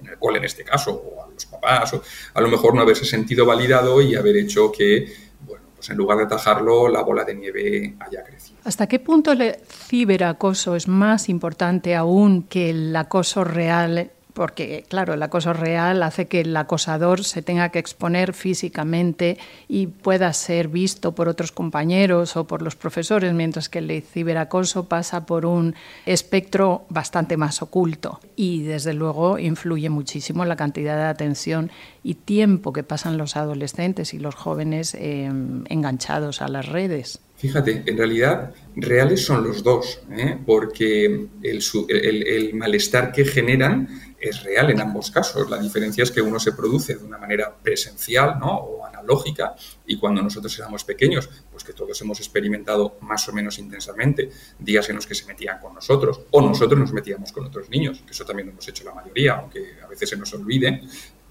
en 0.00 0.08
el 0.08 0.18
cual 0.18 0.36
en 0.36 0.44
este 0.44 0.62
caso, 0.64 0.92
o 0.92 1.24
a 1.24 1.28
los 1.28 1.46
papás, 1.46 1.94
o 1.94 2.02
a 2.34 2.40
lo 2.40 2.48
mejor 2.48 2.74
no 2.74 2.82
haberse 2.82 3.04
sentido 3.04 3.46
validado 3.46 4.00
y 4.00 4.14
haber 4.14 4.36
hecho 4.36 4.70
que, 4.70 5.31
pues 5.82 5.90
en 5.90 5.96
lugar 5.96 6.18
de 6.18 6.24
atajarlo, 6.24 6.86
la 6.86 7.02
bola 7.02 7.24
de 7.24 7.34
nieve 7.34 7.96
haya 7.98 8.22
crecido. 8.22 8.56
¿Hasta 8.62 8.86
qué 8.86 9.00
punto 9.00 9.32
el 9.32 9.56
ciberacoso 9.68 10.76
es 10.76 10.86
más 10.86 11.28
importante 11.28 11.96
aún 11.96 12.44
que 12.44 12.70
el 12.70 12.94
acoso 12.94 13.42
real 13.42 14.12
porque 14.32 14.84
claro, 14.88 15.14
el 15.14 15.22
acoso 15.22 15.52
real 15.52 16.02
hace 16.02 16.26
que 16.26 16.40
el 16.40 16.56
acosador 16.56 17.24
se 17.24 17.42
tenga 17.42 17.70
que 17.70 17.78
exponer 17.78 18.32
físicamente 18.32 19.38
y 19.68 19.88
pueda 19.88 20.32
ser 20.32 20.68
visto 20.68 21.14
por 21.14 21.28
otros 21.28 21.52
compañeros 21.52 22.36
o 22.36 22.46
por 22.46 22.62
los 22.62 22.76
profesores, 22.76 23.32
mientras 23.32 23.68
que 23.68 23.78
el 23.78 24.02
ciberacoso 24.02 24.84
pasa 24.84 25.26
por 25.26 25.46
un 25.46 25.74
espectro 26.06 26.84
bastante 26.88 27.36
más 27.36 27.62
oculto 27.62 28.20
y 28.36 28.62
desde 28.62 28.94
luego 28.94 29.38
influye 29.38 29.90
muchísimo 29.90 30.44
la 30.44 30.56
cantidad 30.56 30.96
de 30.96 31.04
atención 31.04 31.70
y 32.02 32.14
tiempo 32.14 32.72
que 32.72 32.82
pasan 32.82 33.18
los 33.18 33.36
adolescentes 33.36 34.14
y 34.14 34.18
los 34.18 34.34
jóvenes 34.34 34.94
eh, 34.94 35.30
enganchados 35.68 36.42
a 36.42 36.48
las 36.48 36.66
redes. 36.66 37.20
Fíjate, 37.42 37.82
en 37.86 37.98
realidad 37.98 38.54
reales 38.76 39.24
son 39.24 39.42
los 39.42 39.64
dos, 39.64 40.00
¿eh? 40.12 40.38
porque 40.46 41.26
el, 41.42 41.60
el, 41.88 42.26
el 42.28 42.54
malestar 42.54 43.10
que 43.10 43.24
generan 43.24 43.88
es 44.22 44.44
real 44.44 44.70
en 44.70 44.80
ambos 44.80 45.10
casos. 45.10 45.50
La 45.50 45.58
diferencia 45.58 46.04
es 46.04 46.12
que 46.12 46.22
uno 46.22 46.38
se 46.38 46.52
produce 46.52 46.94
de 46.94 47.04
una 47.04 47.18
manera 47.18 47.54
presencial 47.60 48.38
¿no? 48.38 48.56
o 48.56 48.86
analógica 48.86 49.54
y 49.84 49.98
cuando 49.98 50.22
nosotros 50.22 50.56
éramos 50.58 50.84
pequeños, 50.84 51.28
pues 51.50 51.64
que 51.64 51.72
todos 51.72 52.00
hemos 52.00 52.20
experimentado 52.20 52.98
más 53.00 53.28
o 53.28 53.32
menos 53.32 53.58
intensamente 53.58 54.30
días 54.58 54.88
en 54.88 54.96
los 54.96 55.06
que 55.06 55.16
se 55.16 55.26
metían 55.26 55.58
con 55.58 55.74
nosotros 55.74 56.20
o 56.30 56.40
nosotros 56.40 56.78
nos 56.78 56.92
metíamos 56.92 57.32
con 57.32 57.46
otros 57.46 57.68
niños, 57.68 58.04
eso 58.08 58.24
también 58.24 58.46
lo 58.46 58.52
hemos 58.52 58.68
hecho 58.68 58.84
la 58.84 58.94
mayoría, 58.94 59.34
aunque 59.34 59.78
a 59.82 59.88
veces 59.88 60.08
se 60.08 60.16
nos 60.16 60.32
olvide. 60.34 60.82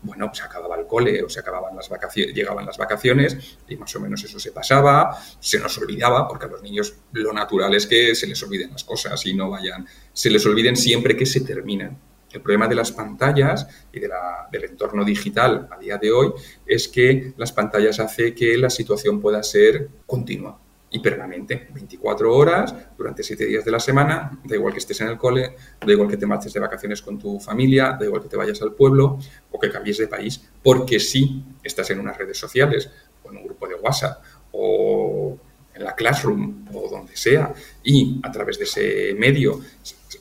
Bueno, 0.03 0.25
pues 0.25 0.39
se 0.39 0.43
acababa 0.43 0.75
el 0.77 0.88
cole 0.88 1.21
o 1.21 1.29
se 1.29 1.39
acababan 1.39 1.75
las 1.75 1.88
vacaciones, 1.88 2.33
llegaban 2.33 2.65
las 2.65 2.77
vacaciones 2.77 3.38
y 3.69 3.75
más 3.75 3.95
o 3.95 4.00
menos 4.00 4.24
eso 4.24 4.39
se 4.39 4.51
pasaba, 4.51 5.15
se 5.39 5.60
nos 5.60 5.77
olvidaba, 5.77 6.27
porque 6.27 6.48
a 6.48 6.50
los 6.50 6.63
niños 6.63 6.95
lo 7.13 7.31
natural 7.31 7.75
es 7.75 7.86
que 7.86 8.15
se 8.15 8.25
les 8.25 8.41
olviden 8.41 8.71
las 8.71 8.83
cosas 8.83 9.24
y 9.27 9.36
no 9.36 9.51
vayan, 9.51 9.88
se 10.12 10.31
les 10.31 10.43
olviden 10.48 10.75
siempre 10.75 11.15
que 11.15 11.27
se 11.27 11.41
terminan 11.41 12.00
el 12.33 12.41
problema 12.41 12.67
de 12.67 12.75
las 12.75 12.91
pantallas 12.91 13.67
y 13.91 14.00
de 14.00 14.09
del 14.51 14.63
entorno 14.65 15.03
digital 15.03 15.67
a 15.71 15.77
día 15.77 15.97
de 15.97 16.11
hoy 16.11 16.31
es 16.65 16.88
que 16.88 17.33
las 17.38 17.51
pantallas 17.51 18.00
hace 18.00 18.33
que 18.33 18.57
la 18.57 18.69
situación 18.69 19.19
pueda 19.21 19.41
ser 19.43 19.89
continua 20.05 20.59
y 20.93 21.00
permanente, 21.00 21.69
24 21.73 22.35
horas, 22.35 22.75
durante 22.97 23.23
7 23.23 23.45
días 23.45 23.63
de 23.63 23.71
la 23.71 23.79
semana, 23.79 24.38
da 24.43 24.55
igual 24.55 24.73
que 24.73 24.79
estés 24.79 25.00
en 25.00 25.07
el 25.07 25.17
cole, 25.17 25.55
da 25.79 25.91
igual 25.91 26.09
que 26.09 26.17
te 26.17 26.25
marches 26.25 26.51
de 26.51 26.59
vacaciones 26.59 27.01
con 27.01 27.17
tu 27.17 27.39
familia, 27.39 27.95
da 27.97 28.05
igual 28.05 28.21
que 28.21 28.27
te 28.27 28.35
vayas 28.35 28.61
al 28.61 28.73
pueblo 28.73 29.17
o 29.51 29.59
que 29.59 29.71
cambies 29.71 30.00
de 30.00 30.07
país, 30.07 30.50
porque 30.61 31.00
si 31.00 31.45
estás 31.63 31.89
en 31.91 32.00
unas 32.00 32.17
redes 32.17 32.38
sociales 32.38 32.91
o 33.23 33.31
en 33.31 33.38
un 33.38 33.45
grupo 33.45 33.69
de 33.69 33.75
WhatsApp 33.75 34.21
o 34.51 35.38
en 35.73 35.83
la 35.83 35.95
Classroom 35.95 36.65
o 36.73 36.89
donde 36.89 37.15
sea. 37.15 37.53
Y 37.83 38.19
a 38.23 38.31
través 38.31 38.57
de 38.57 38.65
ese 38.65 39.15
medio 39.17 39.61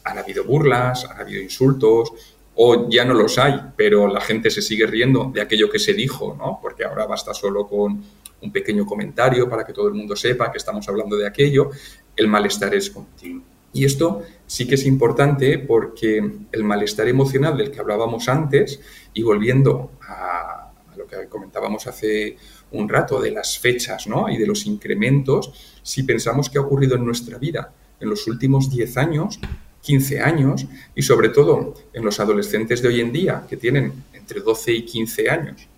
han 0.05 0.19
habido 0.19 0.45
burlas, 0.45 1.05
han 1.05 1.21
habido 1.21 1.43
insultos, 1.43 2.13
o 2.55 2.89
ya 2.91 3.05
no 3.05 3.15
los 3.15 3.39
hay, 3.39 3.59
pero 3.77 4.07
la 4.09 4.21
gente 4.21 4.51
se 4.51 4.61
sigue 4.61 4.87
riendo 4.87 5.31
de 5.33 5.41
aquello 5.41 5.71
que 5.71 5.79
se 5.79 5.95
dijo, 5.95 6.37
¿no? 6.39 6.59
Porque 6.61 6.85
ahora 6.85 7.07
basta 7.07 7.33
solo 7.33 7.67
con 7.67 8.03
un 8.43 8.53
pequeño 8.53 8.85
comentario 8.87 9.49
para 9.49 9.65
que 9.65 9.73
todo 9.73 9.89
el 9.89 9.95
mundo 9.95 10.17
sepa 10.17 10.51
que 10.51 10.59
estamos 10.59 10.89
hablando 10.89 11.17
de 11.17 11.27
aquello, 11.27 11.71
el 12.17 12.29
malestar 12.29 12.75
es 12.75 12.91
continuo. 12.91 13.45
Y 13.73 13.85
esto 13.85 14.23
sí 14.47 14.67
que 14.67 14.75
es 14.75 14.85
importante 14.85 15.59
porque 15.59 16.23
el 16.51 16.65
malestar 16.65 17.07
emocional 17.09 17.57
del 17.57 17.71
que 17.71 17.81
hablábamos 17.81 18.29
antes, 18.29 18.81
y 19.15 19.23
volviendo 19.23 19.93
a, 20.03 20.73
lo 20.97 21.07
que 21.07 21.29
comentábamos 21.29 21.87
hace 21.87 22.37
un 22.73 22.89
rato 22.89 23.21
de 23.21 23.31
las 23.31 23.59
fechas 23.59 24.07
¿no? 24.07 24.29
y 24.29 24.37
de 24.37 24.47
los 24.47 24.67
incrementos, 24.67 25.79
si 25.83 26.03
pensamos 26.03 26.51
que 26.51 26.59
ha 26.59 26.63
ocurrido 26.63 26.97
en 26.97 27.05
nuestra 27.05 27.39
vida 27.39 27.73
en 28.01 28.09
los 28.09 28.27
últimos 28.27 28.71
10 28.71 28.97
años, 28.97 29.41
15 29.83 30.21
años 30.21 30.67
y 30.95 31.03
sobre 31.03 31.31
todo 31.31 31.75
en 31.93 32.05
los 32.05 32.21
adolescentes 32.21 32.83
de 32.83 32.89
hoy 32.89 33.01
en 33.01 33.13
día 33.13 33.47
que 33.49 33.57
tienen 33.57 33.93
entre 34.13 34.41
12 34.41 34.73
y 34.73 34.83
15 34.85 35.31
años, 35.31 35.69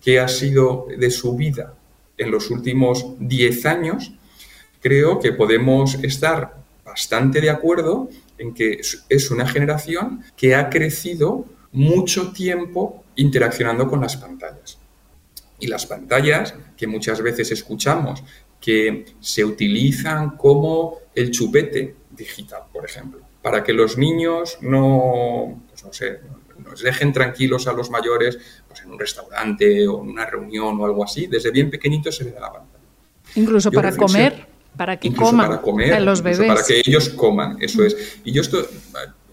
qué 0.00 0.20
ha 0.20 0.28
sido 0.28 0.86
de 0.96 1.10
su 1.10 1.36
vida 1.36 1.74
en 2.16 2.30
los 2.30 2.50
últimos 2.50 3.06
10 3.18 3.66
años, 3.66 4.12
creo 4.80 5.18
que 5.18 5.32
podemos 5.32 5.94
estar 6.02 6.56
bastante 6.84 7.40
de 7.40 7.50
acuerdo 7.50 8.08
en 8.38 8.54
que 8.54 8.80
es 9.08 9.30
una 9.30 9.46
generación 9.46 10.22
que 10.36 10.54
ha 10.54 10.70
crecido 10.70 11.44
mucho 11.72 12.32
tiempo 12.32 13.04
interaccionando 13.16 13.88
con 13.88 14.00
las 14.00 14.16
pantallas. 14.16 14.78
Y 15.60 15.66
las 15.66 15.86
pantallas, 15.86 16.54
que 16.76 16.86
muchas 16.86 17.20
veces 17.20 17.50
escuchamos 17.50 18.22
que 18.60 19.04
se 19.20 19.44
utilizan 19.44 20.36
como 20.36 20.98
el 21.14 21.30
chupete 21.30 21.96
digital, 22.10 22.62
por 22.72 22.84
ejemplo 22.84 23.27
para 23.50 23.64
que 23.64 23.72
los 23.72 23.96
niños 23.96 24.58
no, 24.60 25.62
pues 25.70 25.82
no 25.82 25.92
sé, 25.94 26.20
nos 26.62 26.82
dejen 26.82 27.14
tranquilos 27.14 27.66
a 27.66 27.72
los 27.72 27.88
mayores 27.88 28.38
pues 28.66 28.82
en 28.82 28.90
un 28.90 28.98
restaurante 28.98 29.88
o 29.88 30.02
en 30.02 30.10
una 30.10 30.26
reunión 30.26 30.78
o 30.78 30.84
algo 30.84 31.02
así, 31.02 31.28
desde 31.28 31.50
bien 31.50 31.70
pequeñito 31.70 32.12
se 32.12 32.24
le 32.24 32.32
da 32.32 32.40
la 32.40 32.52
pantalla. 32.52 32.84
Incluso 33.36 33.72
para 33.72 33.96
comer, 33.96 34.46
para 34.76 34.98
que 34.98 35.14
coman 35.14 35.48
para 35.48 35.62
comer, 35.62 36.02
los 36.02 36.20
bebés. 36.20 36.46
Para 36.46 36.62
que 36.62 36.82
ellos 36.84 37.08
coman, 37.08 37.56
eso 37.60 37.82
es. 37.82 38.20
Y 38.22 38.32
yo 38.32 38.42
esto, 38.42 38.58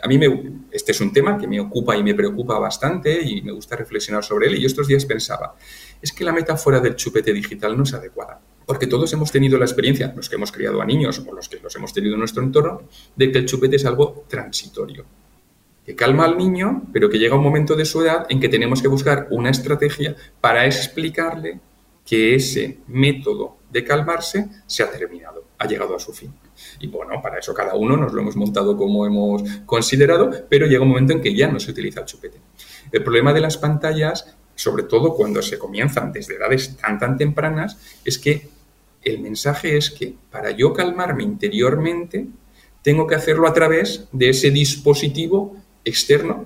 a 0.02 0.08
mí 0.08 0.18
me, 0.18 0.54
este 0.72 0.94
es 0.94 1.02
un 1.02 1.12
tema 1.12 1.38
que 1.38 1.46
me 1.46 1.60
ocupa 1.60 1.98
y 1.98 2.02
me 2.04 2.14
preocupa 2.14 2.58
bastante 2.58 3.22
y 3.22 3.42
me 3.42 3.52
gusta 3.52 3.76
reflexionar 3.76 4.24
sobre 4.24 4.48
él. 4.48 4.56
Y 4.56 4.62
yo 4.62 4.68
estos 4.68 4.88
días 4.88 5.04
pensaba, 5.04 5.56
es 6.02 6.14
que 6.14 6.24
la 6.24 6.32
metáfora 6.32 6.80
del 6.80 6.96
chupete 6.96 7.34
digital 7.34 7.76
no 7.76 7.84
es 7.84 7.94
adecuada. 7.94 8.40
Porque 8.66 8.88
todos 8.88 9.12
hemos 9.14 9.32
tenido 9.32 9.58
la 9.58 9.66
experiencia, 9.66 10.14
los 10.16 10.30
que 10.30 10.36
hemos 10.36 10.52
criado 10.52 10.82
a 10.82 10.86
niños 10.86 11.24
o 11.26 11.34
los 11.34 11.50
que 11.50 11.60
los 11.60 11.76
hemos 11.76 11.94
tenido 11.94 12.14
en 12.14 12.20
nuestro 12.20 12.44
entorno, 12.44 12.84
de 13.16 13.32
que 13.32 13.40
el 13.40 13.46
chupete 13.46 13.76
es 13.76 13.86
algo 13.86 14.26
transitorio. 14.28 15.06
Que 15.86 15.96
calma 15.96 16.26
al 16.26 16.38
niño, 16.38 16.84
pero 16.92 17.10
que 17.10 17.20
llega 17.20 17.36
un 17.36 17.44
momento 17.44 17.76
de 17.76 17.86
su 17.86 18.02
edad 18.02 18.26
en 18.30 18.40
que 18.40 18.50
tenemos 18.50 18.82
que 18.82 18.88
buscar 18.88 19.28
una 19.30 19.52
estrategia 19.52 20.16
para 20.42 20.66
explicarle 20.66 21.60
que 22.06 22.36
ese 22.36 22.80
método 22.88 23.58
de 23.72 23.84
calmarse 23.84 24.48
se 24.66 24.84
ha 24.84 24.92
terminado, 24.92 25.44
ha 25.58 25.68
llegado 25.68 25.96
a 25.96 26.00
su 26.00 26.14
fin. 26.14 26.34
Y 26.80 26.88
bueno, 26.88 27.22
para 27.22 27.40
eso 27.40 27.54
cada 27.54 27.76
uno 27.76 27.98
nos 27.98 28.14
lo 28.14 28.22
hemos 28.22 28.36
montado 28.36 28.78
como 28.78 29.06
hemos 29.06 29.44
considerado, 29.66 30.32
pero 30.50 30.68
llega 30.68 30.84
un 30.84 30.90
momento 30.90 31.14
en 31.14 31.22
que 31.22 31.36
ya 31.36 31.52
no 31.52 31.60
se 31.60 31.72
utiliza 31.72 32.02
el 32.02 32.06
chupete. 32.06 32.40
El 32.92 33.04
problema 33.04 33.34
de 33.34 33.42
las 33.42 33.58
pantallas, 33.58 34.36
sobre 34.56 34.84
todo 34.84 35.16
cuando 35.16 35.42
se 35.42 35.60
comienzan 35.60 36.14
desde 36.14 36.36
edades 36.36 36.78
tan 36.78 37.00
tan 37.00 37.18
tempranas, 37.18 37.78
es 38.06 38.18
que 38.18 38.48
el 39.06 39.20
mensaje 39.20 39.78
es 39.78 39.92
que 39.92 40.16
para 40.30 40.52
yo 40.52 40.74
calmarme 40.74 41.24
interiormente, 41.24 42.28
tengo 42.82 43.08
que 43.08 43.16
hacerlo 43.16 43.48
a 43.48 43.54
través 43.54 44.08
de 44.12 44.30
ese 44.30 44.52
dispositivo 44.52 45.56
externo 45.86 46.46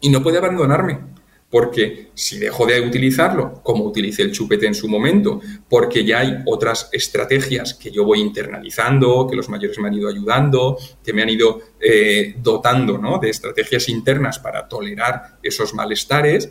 y 0.00 0.10
no 0.10 0.22
puede 0.22 0.38
abandonarme. 0.38 1.16
Porque 1.50 2.10
si 2.14 2.38
dejo 2.38 2.66
de 2.66 2.80
utilizarlo, 2.80 3.60
como 3.62 3.84
utilicé 3.84 4.22
el 4.22 4.32
chupete 4.32 4.66
en 4.66 4.74
su 4.74 4.88
momento, 4.88 5.40
porque 5.68 6.04
ya 6.04 6.18
hay 6.18 6.38
otras 6.44 6.88
estrategias 6.92 7.72
que 7.74 7.90
yo 7.90 8.04
voy 8.04 8.20
internalizando, 8.20 9.26
que 9.28 9.36
los 9.36 9.48
mayores 9.48 9.78
me 9.78 9.88
han 9.88 9.94
ido 9.94 10.08
ayudando, 10.08 10.76
que 11.04 11.12
me 11.12 11.22
han 11.22 11.30
ido 11.30 11.60
eh, 11.80 12.34
dotando 12.42 12.98
de 13.22 13.30
estrategias 13.30 13.88
internas 13.88 14.38
para 14.38 14.66
tolerar 14.68 15.38
esos 15.42 15.72
malestares, 15.72 16.50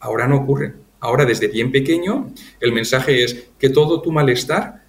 ahora 0.00 0.26
no 0.26 0.36
ocurre. 0.36 0.74
Ahora 1.00 1.24
desde 1.24 1.48
bien 1.48 1.72
pequeño 1.72 2.32
el 2.60 2.72
mensaje 2.72 3.24
es 3.24 3.48
que 3.58 3.70
todo 3.70 4.00
tu 4.00 4.12
malestar, 4.12 4.79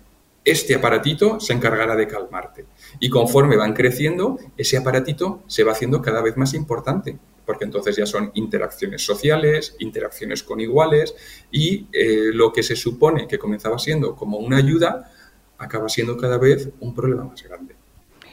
este 0.43 0.75
aparatito 0.75 1.39
se 1.39 1.53
encargará 1.53 1.95
de 1.95 2.07
calmarte. 2.07 2.65
Y 2.99 3.09
conforme 3.09 3.57
van 3.57 3.73
creciendo, 3.73 4.39
ese 4.57 4.77
aparatito 4.77 5.43
se 5.47 5.63
va 5.63 5.73
haciendo 5.73 6.01
cada 6.01 6.21
vez 6.21 6.37
más 6.37 6.53
importante 6.53 7.17
porque 7.45 7.65
entonces 7.65 7.97
ya 7.97 8.05
son 8.05 8.31
interacciones 8.35 9.03
sociales, 9.03 9.75
interacciones 9.79 10.43
con 10.43 10.61
iguales 10.61 11.15
y 11.51 11.87
eh, 11.91 12.29
lo 12.33 12.53
que 12.53 12.63
se 12.63 12.75
supone 12.77 13.27
que 13.27 13.37
comenzaba 13.37 13.77
siendo 13.77 14.15
como 14.15 14.37
una 14.37 14.57
ayuda 14.57 15.11
acaba 15.57 15.89
siendo 15.89 16.15
cada 16.17 16.37
vez 16.37 16.69
un 16.79 16.95
problema 16.95 17.25
más 17.25 17.43
grande. 17.43 17.75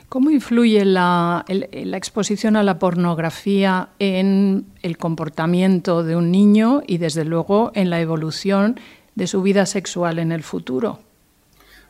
¿Cómo 0.08 0.30
influye 0.30 0.84
la, 0.84 1.44
la, 1.48 1.96
exposición 1.96 2.56
a 2.56 2.62
la 2.62 2.78
pornografía 2.78 3.90
en 3.98 4.66
el 4.82 4.96
comportamiento 4.96 6.02
de 6.02 6.16
un 6.16 6.30
niño 6.30 6.82
y 6.86 6.96
desde 6.96 7.24
luego 7.26 7.72
en 7.74 7.90
la 7.90 8.00
evolución 8.00 8.80
de 9.16 9.26
su 9.26 9.42
vida 9.42 9.66
sexual 9.66 10.18
en 10.18 10.32
el 10.32 10.42
futuro? 10.42 11.00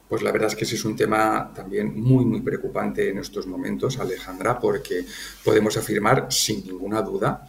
Pues 0.09 0.23
la 0.23 0.33
verdad 0.33 0.49
es 0.49 0.57
que 0.57 0.65
ese 0.65 0.77
es 0.77 0.85
un 0.85 0.97
tema 0.97 1.53
también 1.55 2.01
muy, 2.01 2.25
muy 2.25 2.41
preocupante 2.41 3.11
en 3.11 3.19
estos 3.19 3.47
momentos, 3.47 3.99
Alejandra, 3.99 4.59
porque 4.59 5.05
podemos 5.45 5.77
afirmar 5.77 6.27
sin 6.31 6.65
ninguna 6.65 7.03
duda 7.03 7.49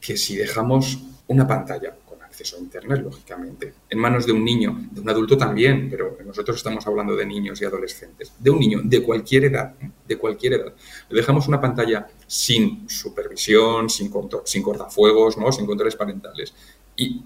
que 0.00 0.16
si 0.16 0.36
dejamos 0.36 0.98
una 1.26 1.46
pantalla 1.48 1.96
con 2.08 2.22
acceso 2.22 2.56
a 2.56 2.60
Internet, 2.60 3.02
lógicamente, 3.02 3.74
en 3.90 3.98
manos 3.98 4.24
de 4.24 4.32
un 4.32 4.44
niño, 4.44 4.86
de 4.92 5.00
un 5.00 5.10
adulto 5.10 5.36
también, 5.36 5.88
pero 5.90 6.16
nosotros 6.24 6.58
estamos 6.58 6.86
hablando 6.86 7.16
de 7.16 7.26
niños 7.26 7.60
y 7.60 7.64
adolescentes, 7.64 8.32
de 8.38 8.50
un 8.50 8.60
niño 8.60 8.82
de 8.84 9.02
cualquier 9.02 9.46
edad, 9.46 9.74
¿eh? 9.80 9.90
de 10.06 10.16
cualquier 10.16 10.52
edad, 10.52 10.74
le 11.08 11.16
dejamos 11.16 11.48
una 11.48 11.60
pantalla 11.60 12.06
sin 12.26 12.88
supervisión, 12.88 13.90
sin, 13.90 14.12
sin 14.44 14.62
cortafuegos, 14.62 15.36
¿no? 15.38 15.50
sin 15.50 15.66
controles 15.66 15.96
parentales, 15.96 16.54
y, 16.94 17.24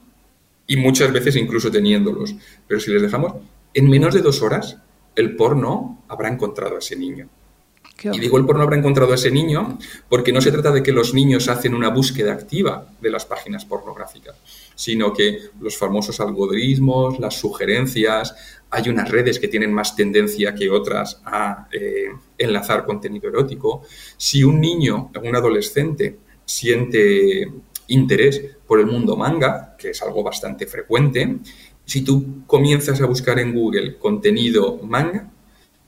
y 0.66 0.76
muchas 0.76 1.12
veces 1.12 1.36
incluso 1.36 1.70
teniéndolos, 1.70 2.34
pero 2.66 2.80
si 2.80 2.90
les 2.90 3.02
dejamos 3.02 3.34
en 3.74 3.88
menos 3.88 4.14
de 4.14 4.22
dos 4.22 4.42
horas 4.42 4.78
el 5.16 5.36
porno 5.36 6.02
habrá 6.08 6.28
encontrado 6.28 6.76
a 6.76 6.78
ese 6.78 6.96
niño. 6.96 7.28
Y 8.02 8.18
digo 8.18 8.38
el 8.38 8.46
porno 8.46 8.62
habrá 8.62 8.78
encontrado 8.78 9.12
a 9.12 9.16
ese 9.16 9.30
niño 9.30 9.78
porque 10.08 10.32
no 10.32 10.40
se 10.40 10.50
trata 10.50 10.70
de 10.70 10.82
que 10.82 10.92
los 10.92 11.12
niños 11.12 11.48
hacen 11.48 11.74
una 11.74 11.90
búsqueda 11.90 12.32
activa 12.32 12.86
de 12.98 13.10
las 13.10 13.26
páginas 13.26 13.66
pornográficas, 13.66 14.36
sino 14.74 15.12
que 15.12 15.38
los 15.60 15.76
famosos 15.76 16.18
algoritmos, 16.18 17.18
las 17.18 17.38
sugerencias, 17.38 18.34
hay 18.70 18.88
unas 18.88 19.10
redes 19.10 19.38
que 19.38 19.48
tienen 19.48 19.72
más 19.72 19.96
tendencia 19.96 20.54
que 20.54 20.70
otras 20.70 21.20
a 21.26 21.68
eh, 21.72 22.06
enlazar 22.38 22.86
contenido 22.86 23.28
erótico. 23.28 23.82
Si 24.16 24.44
un 24.44 24.60
niño, 24.60 25.10
un 25.22 25.36
adolescente, 25.36 26.16
siente 26.46 27.52
interés 27.88 28.40
por 28.66 28.80
el 28.80 28.86
mundo 28.86 29.16
manga, 29.16 29.76
que 29.76 29.90
es 29.90 30.02
algo 30.02 30.22
bastante 30.22 30.66
frecuente, 30.66 31.38
si 31.90 32.02
tú 32.02 32.44
comienzas 32.46 33.00
a 33.00 33.06
buscar 33.06 33.40
en 33.40 33.52
Google 33.52 33.98
contenido 33.98 34.78
manga, 34.84 35.28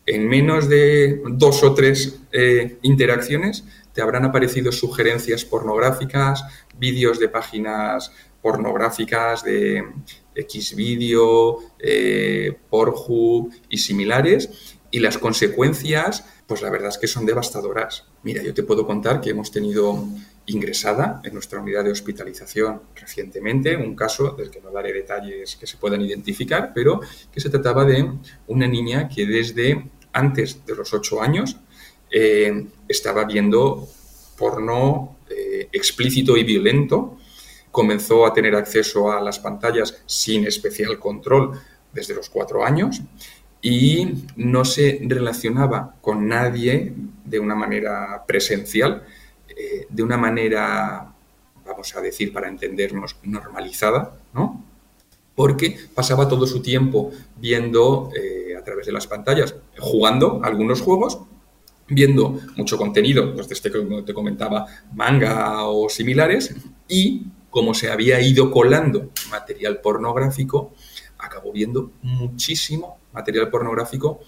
en 0.05 0.27
menos 0.27 0.69
de 0.69 1.23
dos 1.31 1.63
o 1.63 1.75
tres 1.75 2.19
eh, 2.33 2.79
interacciones 2.83 3.63
te 3.93 4.03
habrán 4.03 4.25
aparecido 4.25 4.73
sugerencias 4.73 5.45
pornográficas, 5.45 6.43
vídeos 6.77 7.21
de 7.21 7.29
páginas 7.29 8.11
pornográficas 8.41 9.45
de 9.45 9.85
Xvideo, 10.35 11.61
eh, 11.79 12.53
Pornhub 12.69 13.53
y 13.69 13.79
similares, 13.79 14.75
y 14.91 14.99
las 14.99 15.19
consecuencias, 15.19 16.25
pues 16.49 16.63
la 16.63 16.71
verdad 16.71 16.89
es 16.89 16.99
que 16.99 17.07
son 17.07 17.27
devastadoras. 17.27 18.07
Mira, 18.25 18.43
yo 18.43 18.55
te 18.55 18.65
puedo 18.65 18.89
contar 18.89 19.21
que 19.21 19.31
hemos 19.31 19.53
tenido 19.53 20.05
ingresada 20.53 21.21
en 21.25 21.35
nuestra 21.35 21.61
unidad 21.61 21.85
de 21.85 21.91
hospitalización 21.91 22.83
recientemente, 22.95 23.77
un 23.77 23.97
caso 23.97 24.33
del 24.33 24.51
que 24.51 24.61
no 24.61 24.71
daré 24.71 24.93
detalles 24.93 25.57
que 25.57 25.67
se 25.67 25.77
puedan 25.77 26.01
identificar, 26.01 26.73
pero 26.75 27.01
que 27.33 27.41
se 27.41 27.51
trataba 27.51 27.85
de 27.85 28.11
una 28.47 28.67
niña 28.67 29.09
que 29.09 29.27
desde 29.27 29.85
antes 30.13 30.65
de 30.67 30.77
los 30.77 30.93
ocho 30.93 31.23
años 31.23 31.57
eh, 32.11 32.67
estaba 32.89 33.25
viendo 33.25 33.89
porno 34.37 35.17
eh, 35.31 35.69
explícito 35.73 36.37
y 36.37 36.45
violento, 36.45 37.19
comenzó 37.71 38.27
a 38.27 38.35
tener 38.35 38.55
acceso 38.55 39.11
a 39.11 39.21
las 39.21 39.39
pantallas 39.39 40.03
sin 40.07 40.47
especial 40.47 40.99
control 40.99 41.59
desde 41.93 42.15
los 42.15 42.29
cuatro 42.29 42.65
años 42.65 43.01
y 43.63 44.27
no 44.37 44.65
se 44.65 45.01
relacionaba 45.03 45.95
con 46.01 46.27
nadie 46.27 46.93
de 47.25 47.39
una 47.39 47.55
manera 47.55 48.25
presencial, 48.27 49.05
eh, 49.49 49.87
de 49.89 50.03
una 50.03 50.17
manera, 50.17 51.13
vamos 51.65 51.97
a 51.97 52.01
decir, 52.01 52.33
para 52.33 52.49
entendernos, 52.49 53.17
normalizada, 53.23 54.17
¿no? 54.35 54.65
Porque 55.35 55.77
pasaba 55.95 56.29
todo 56.29 56.47
su 56.47 56.61
tiempo 56.61 57.11
viendo 57.37 58.11
eh, 58.15 58.55
a 58.57 58.63
través 58.63 58.87
de 58.87 58.93
las 58.93 59.07
pantallas, 59.07 59.55
jugando 59.79 60.41
algunos 60.43 60.81
juegos, 60.81 61.21
viendo 61.89 62.39
mucho 62.57 62.79
contenido, 62.79 63.35
pues 63.35 63.51
este 63.51 63.71
que 63.71 64.03
te 64.07 64.15
comentaba, 64.15 64.67
manga 64.95 65.65
o 65.65 65.89
similares, 65.89 66.55
y 66.89 67.27
como 67.51 67.75
se 67.75 67.91
había 67.91 68.21
ido 68.21 68.51
colando 68.51 69.11
material 69.31 69.81
pornográfico, 69.81 70.73
acabó 71.19 71.53
viendo 71.53 71.93
muchísimo 72.03 72.99
material 73.13 73.51
pornográfico 73.51 74.21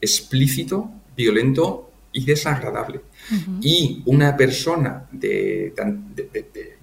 explícito, 0.00 0.90
violento 1.16 1.91
y 2.12 2.24
desagradable. 2.24 3.00
Y 3.60 4.02
una 4.06 4.36
persona 4.36 5.08
de, 5.10 5.72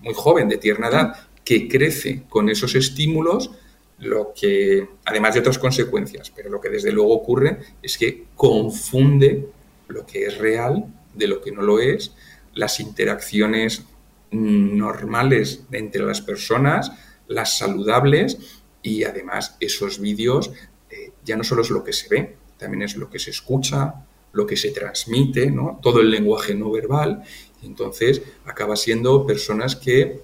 muy 0.01 0.13
joven, 0.13 0.49
de 0.49 0.57
tierna 0.57 0.87
edad, 0.87 1.15
que 1.43 1.67
crece 1.67 2.23
con 2.29 2.49
esos 2.49 2.75
estímulos, 2.75 3.51
lo 3.99 4.33
que, 4.33 4.87
además 5.05 5.33
de 5.33 5.41
otras 5.41 5.59
consecuencias, 5.59 6.31
pero 6.33 6.49
lo 6.49 6.61
que 6.61 6.69
desde 6.69 6.91
luego 6.91 7.13
ocurre 7.13 7.59
es 7.81 7.97
que 7.97 8.25
confunde 8.35 9.49
lo 9.87 10.05
que 10.05 10.25
es 10.25 10.37
real 10.37 10.85
de 11.13 11.27
lo 11.27 11.41
que 11.41 11.51
no 11.51 11.61
lo 11.61 11.79
es, 11.79 12.13
las 12.53 12.79
interacciones 12.79 13.83
normales 14.31 15.63
entre 15.71 16.03
las 16.03 16.21
personas, 16.21 16.91
las 17.27 17.57
saludables 17.57 18.61
y 18.81 19.03
además 19.03 19.57
esos 19.59 19.99
vídeos 19.99 20.51
eh, 20.89 21.11
ya 21.25 21.35
no 21.35 21.43
solo 21.43 21.61
es 21.61 21.69
lo 21.69 21.83
que 21.83 21.93
se 21.93 22.07
ve, 22.09 22.35
también 22.57 22.83
es 22.83 22.95
lo 22.95 23.09
que 23.09 23.19
se 23.19 23.31
escucha, 23.31 24.05
lo 24.31 24.45
que 24.45 24.57
se 24.57 24.71
transmite, 24.71 25.49
¿no? 25.51 25.79
todo 25.81 26.01
el 26.01 26.11
lenguaje 26.11 26.53
no 26.55 26.71
verbal. 26.71 27.23
Y 27.61 27.67
entonces 27.67 28.21
acaba 28.45 28.75
siendo 28.75 29.25
personas 29.25 29.75
que, 29.75 30.21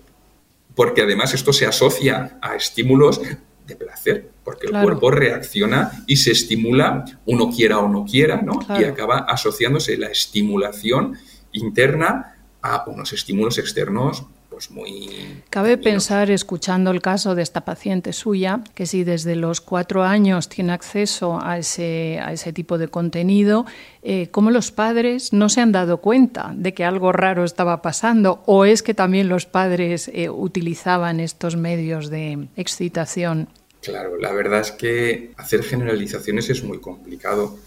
porque 0.75 1.01
además 1.01 1.33
esto 1.33 1.53
se 1.53 1.65
asocia 1.65 2.37
a 2.41 2.55
estímulos 2.55 3.21
de 3.65 3.75
placer, 3.75 4.29
porque 4.43 4.67
el 4.67 4.73
cuerpo 4.73 5.09
reacciona 5.09 6.03
y 6.05 6.17
se 6.17 6.31
estimula, 6.31 7.03
uno 7.25 7.49
quiera 7.49 7.79
o 7.79 7.89
no 7.89 8.05
quiera, 8.05 8.41
¿no? 8.41 8.59
Y 8.79 8.83
acaba 8.83 9.19
asociándose 9.19 9.97
la 9.97 10.07
estimulación 10.07 11.17
interna 11.51 12.35
a 12.61 12.83
unos 12.87 13.11
estímulos 13.13 13.57
externos 13.57 14.25
pues 14.55 14.71
muy... 14.71 15.09
Cabe 15.49 15.77
pensar, 15.77 16.31
escuchando 16.31 16.91
el 16.91 17.01
caso 17.01 17.35
de 17.35 17.41
esta 17.41 17.65
paciente 17.65 18.13
suya, 18.13 18.61
que 18.73 18.85
si 18.85 19.03
desde 19.03 19.35
los 19.35 19.59
cuatro 19.59 20.03
años 20.03 20.47
tiene 20.47 20.71
acceso 20.71 21.41
a 21.43 21.57
ese, 21.57 22.21
a 22.23 22.31
ese 22.31 22.53
tipo 22.53 22.77
de 22.77 22.87
contenido, 22.87 23.65
eh, 24.01 24.29
¿cómo 24.31 24.51
los 24.51 24.71
padres 24.71 25.33
no 25.33 25.49
se 25.49 25.59
han 25.59 25.73
dado 25.73 25.97
cuenta 25.97 26.53
de 26.55 26.73
que 26.73 26.85
algo 26.85 27.11
raro 27.11 27.43
estaba 27.43 27.81
pasando? 27.81 28.43
¿O 28.45 28.63
es 28.63 28.81
que 28.81 28.93
también 28.93 29.27
los 29.27 29.45
padres 29.45 30.09
eh, 30.13 30.29
utilizaban 30.29 31.19
estos 31.19 31.57
medios 31.57 32.09
de 32.09 32.47
excitación? 32.55 33.49
Claro, 33.81 34.17
la 34.17 34.31
verdad 34.31 34.61
es 34.61 34.71
que 34.71 35.33
hacer 35.35 35.63
generalizaciones 35.63 36.49
es 36.49 36.63
muy 36.63 36.79
complicado, 36.79 37.57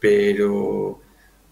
pero 0.00 0.98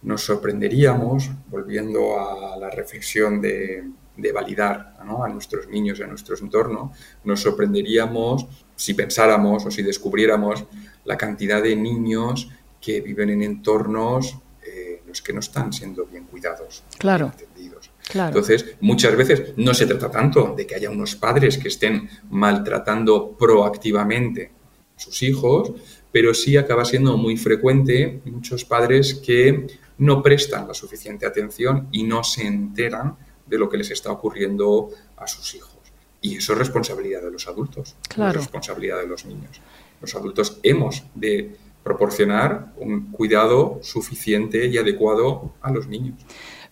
nos 0.02 0.24
sorprenderíamos, 0.24 1.30
volviendo 1.46 2.18
a 2.18 2.56
la 2.56 2.68
reflexión 2.68 3.40
de, 3.40 3.84
de 4.22 4.32
validar 4.32 4.94
a 4.98 5.28
nuestros 5.28 5.68
niños 5.68 5.98
y 5.98 6.02
a 6.04 6.06
nuestro 6.06 6.36
entorno, 6.38 6.92
nos 7.24 7.40
sorprenderíamos 7.40 8.46
si 8.76 8.94
pensáramos 8.94 9.66
o 9.66 9.70
si 9.70 9.82
descubriéramos 9.82 10.64
la 11.04 11.16
cantidad 11.16 11.62
de 11.62 11.76
niños 11.76 12.48
que 12.80 13.00
viven 13.00 13.30
en 13.30 13.42
entornos 13.42 14.38
eh, 14.64 15.02
los 15.06 15.20
que 15.20 15.32
no 15.32 15.40
están 15.40 15.72
siendo 15.72 16.06
bien 16.06 16.24
cuidados, 16.24 16.84
claro. 16.98 17.26
entendidos. 17.26 17.90
Entonces, 18.14 18.76
muchas 18.80 19.16
veces 19.16 19.54
no 19.56 19.74
se 19.74 19.86
trata 19.86 20.10
tanto 20.10 20.54
de 20.56 20.66
que 20.66 20.74
haya 20.74 20.90
unos 20.90 21.16
padres 21.16 21.58
que 21.58 21.68
estén 21.68 22.08
maltratando 22.30 23.36
proactivamente 23.36 24.50
a 24.96 25.00
sus 25.00 25.22
hijos, 25.22 25.72
pero 26.10 26.34
sí 26.34 26.56
acaba 26.56 26.84
siendo 26.84 27.16
muy 27.16 27.36
frecuente 27.36 28.20
muchos 28.24 28.64
padres 28.64 29.14
que 29.14 29.66
no 29.98 30.22
prestan 30.22 30.68
la 30.68 30.74
suficiente 30.74 31.26
atención 31.26 31.88
y 31.92 32.02
no 32.02 32.22
se 32.22 32.46
enteran 32.46 33.16
de 33.52 33.58
lo 33.58 33.68
que 33.68 33.76
les 33.76 33.90
está 33.90 34.10
ocurriendo 34.10 34.88
a 35.18 35.26
sus 35.26 35.54
hijos. 35.54 35.76
Y 36.22 36.38
eso 36.38 36.54
es 36.54 36.58
responsabilidad 36.58 37.20
de 37.20 37.30
los 37.30 37.46
adultos, 37.46 37.96
claro. 38.08 38.38
es 38.40 38.46
responsabilidad 38.46 38.98
de 38.98 39.06
los 39.06 39.26
niños. 39.26 39.60
Los 40.00 40.14
adultos 40.14 40.58
hemos 40.62 41.02
de 41.14 41.54
proporcionar 41.84 42.72
un 42.76 43.12
cuidado 43.12 43.78
suficiente 43.82 44.66
y 44.68 44.78
adecuado 44.78 45.52
a 45.60 45.70
los 45.70 45.86
niños. 45.86 46.14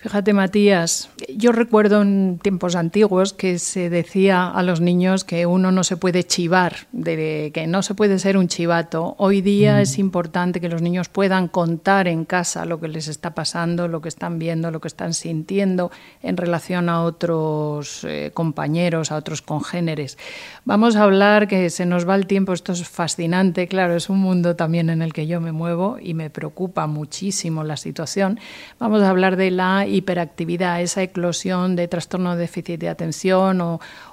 Fíjate, 0.02 0.32
Matías, 0.32 1.10
yo 1.36 1.52
recuerdo 1.52 2.00
en 2.00 2.38
tiempos 2.42 2.74
antiguos 2.74 3.34
que 3.34 3.58
se 3.58 3.90
decía 3.90 4.48
a 4.48 4.62
los 4.62 4.80
niños 4.80 5.24
que 5.24 5.44
uno 5.44 5.72
no 5.72 5.84
se 5.84 5.98
puede 5.98 6.24
chivar, 6.24 6.74
de, 6.90 7.50
que 7.52 7.66
no 7.66 7.82
se 7.82 7.94
puede 7.94 8.18
ser 8.18 8.38
un 8.38 8.48
chivato. 8.48 9.14
Hoy 9.18 9.42
día 9.42 9.76
mm. 9.76 9.80
es 9.80 9.98
importante 9.98 10.58
que 10.58 10.70
los 10.70 10.80
niños 10.80 11.10
puedan 11.10 11.48
contar 11.48 12.08
en 12.08 12.24
casa 12.24 12.64
lo 12.64 12.80
que 12.80 12.88
les 12.88 13.08
está 13.08 13.34
pasando, 13.34 13.88
lo 13.88 14.00
que 14.00 14.08
están 14.08 14.38
viendo, 14.38 14.70
lo 14.70 14.80
que 14.80 14.88
están 14.88 15.12
sintiendo 15.12 15.90
en 16.22 16.38
relación 16.38 16.88
a 16.88 17.02
otros 17.02 18.02
eh, 18.04 18.30
compañeros, 18.32 19.12
a 19.12 19.16
otros 19.16 19.42
congéneres. 19.42 20.16
Vamos 20.64 20.96
a 20.96 21.02
hablar, 21.02 21.46
que 21.46 21.68
se 21.68 21.84
nos 21.84 22.08
va 22.08 22.14
el 22.14 22.26
tiempo, 22.26 22.54
esto 22.54 22.72
es 22.72 22.88
fascinante, 22.88 23.68
claro, 23.68 23.96
es 23.96 24.08
un 24.08 24.20
mundo 24.20 24.56
también 24.56 24.88
en 24.88 25.02
el 25.02 25.12
que 25.12 25.26
yo 25.26 25.42
me 25.42 25.52
muevo 25.52 25.98
y 26.00 26.14
me 26.14 26.30
preocupa 26.30 26.86
muchísimo 26.86 27.64
la 27.64 27.76
situación. 27.76 28.40
Vamos 28.78 29.02
a 29.02 29.10
hablar 29.10 29.36
de 29.36 29.50
la 29.50 29.89
hiperactividad, 29.90 30.81
esa 30.81 31.03
eclosión 31.03 31.76
de 31.76 31.88
trastorno 31.88 32.35
de 32.35 32.42
déficit 32.42 32.81
de 32.81 32.88
atención 32.88 33.61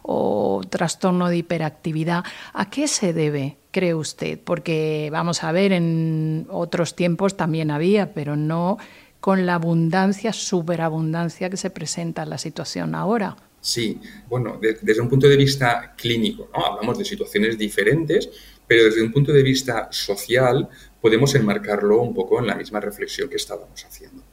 o, 0.04 0.62
trastorno 0.70 1.30
de 1.30 1.38
hiperactividad. 1.38 2.24
¿A 2.54 2.70
qué 2.70 2.88
se 2.88 3.14
debe? 3.14 3.58
cree 3.72 3.94
usted? 3.94 4.40
Porque 4.44 5.10
vamos 5.12 5.44
a 5.44 5.52
ver, 5.52 5.72
en 5.72 6.48
otros 6.50 6.96
tiempos 6.96 7.38
también 7.38 7.70
había, 7.70 8.12
pero 8.12 8.36
no 8.36 8.80
con 9.20 9.46
la 9.46 9.56
abundancia, 9.56 10.34
superabundancia 10.34 11.50
que 11.50 11.58
se 11.58 11.70
presenta 11.70 12.24
en 12.24 12.32
la 12.32 12.38
situación 12.38 12.96
ahora. 12.96 13.36
Sí, 13.62 14.00
bueno, 14.30 14.60
desde 14.62 15.02
un 15.02 15.10
punto 15.10 15.28
de 15.28 15.36
vista 15.36 15.94
clínico, 15.98 16.50
¿no? 16.56 16.66
hablamos 16.66 16.98
de 16.98 17.06
situaciones 17.06 17.58
diferentes, 17.58 18.30
pero 18.66 18.86
desde 18.86 19.02
un 19.02 19.12
punto 19.12 19.32
de 19.32 19.44
vista 19.44 19.90
social 19.92 20.70
podemos 21.02 21.34
enmarcarlo 21.36 22.02
un 22.02 22.14
poco 22.14 22.40
en 22.40 22.48
la 22.48 22.56
misma 22.56 22.80
reflexión 22.80 23.30
que 23.30 23.38
estábamos 23.38 23.84
haciendo. 23.84 24.24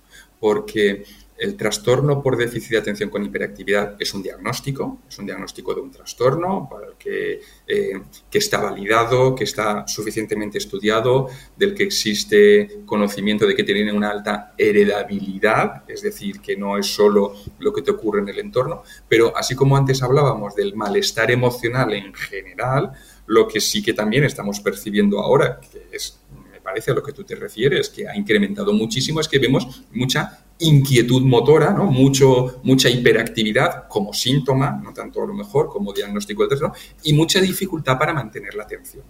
Porque 0.40 1.04
el 1.36 1.56
trastorno 1.56 2.22
por 2.22 2.36
déficit 2.36 2.72
de 2.72 2.78
atención 2.78 3.10
con 3.10 3.24
hiperactividad 3.24 3.96
es 3.98 4.14
un 4.14 4.22
diagnóstico, 4.22 5.00
es 5.08 5.18
un 5.18 5.26
diagnóstico 5.26 5.74
de 5.74 5.80
un 5.80 5.90
trastorno 5.90 6.68
que, 6.98 7.40
eh, 7.66 8.00
que, 8.30 8.38
está 8.38 8.60
validado, 8.60 9.34
que 9.34 9.44
está 9.44 9.86
suficientemente 9.88 10.58
estudiado, 10.58 11.28
del 11.56 11.74
que 11.74 11.84
existe 11.84 12.82
conocimiento 12.86 13.46
de 13.46 13.56
que 13.56 13.64
tiene 13.64 13.92
una 13.92 14.10
alta 14.10 14.54
heredabilidad, 14.56 15.82
es 15.88 16.02
decir, 16.02 16.40
que 16.40 16.56
no 16.56 16.78
es 16.78 16.86
solo 16.86 17.34
lo 17.58 17.72
que 17.72 17.82
te 17.82 17.90
ocurre 17.90 18.20
en 18.20 18.28
el 18.28 18.38
entorno, 18.38 18.84
pero 19.08 19.36
así 19.36 19.56
como 19.56 19.76
antes 19.76 20.02
hablábamos 20.02 20.54
del 20.54 20.76
malestar 20.76 21.30
emocional 21.32 21.92
en 21.94 22.14
general, 22.14 22.92
lo 23.26 23.48
que 23.48 23.60
sí 23.60 23.82
que 23.82 23.94
también 23.94 24.24
estamos 24.24 24.60
percibiendo 24.60 25.18
ahora, 25.20 25.58
que 25.60 25.88
es 25.90 26.20
parece 26.64 26.90
a 26.90 26.94
lo 26.94 27.02
que 27.02 27.12
tú 27.12 27.22
te 27.22 27.36
refieres, 27.36 27.90
que 27.90 28.08
ha 28.08 28.16
incrementado 28.16 28.72
muchísimo, 28.72 29.20
es 29.20 29.28
que 29.28 29.38
vemos 29.38 29.84
mucha 29.92 30.43
inquietud 30.58 31.22
motora. 31.22 31.70
Mucho, 31.72 32.60
mucha 32.62 32.88
hiperactividad 32.88 33.88
como 33.88 34.12
síntoma, 34.12 34.80
no 34.82 34.92
tanto 34.92 35.22
a 35.22 35.26
lo 35.26 35.34
mejor 35.34 35.68
como 35.68 35.92
diagnóstico 35.92 36.42
del 36.42 36.50
trastorno, 36.50 36.74
y 37.02 37.12
mucha 37.12 37.40
dificultad 37.40 37.98
para 37.98 38.12
mantener 38.12 38.54
la 38.54 38.64
atención. 38.64 39.04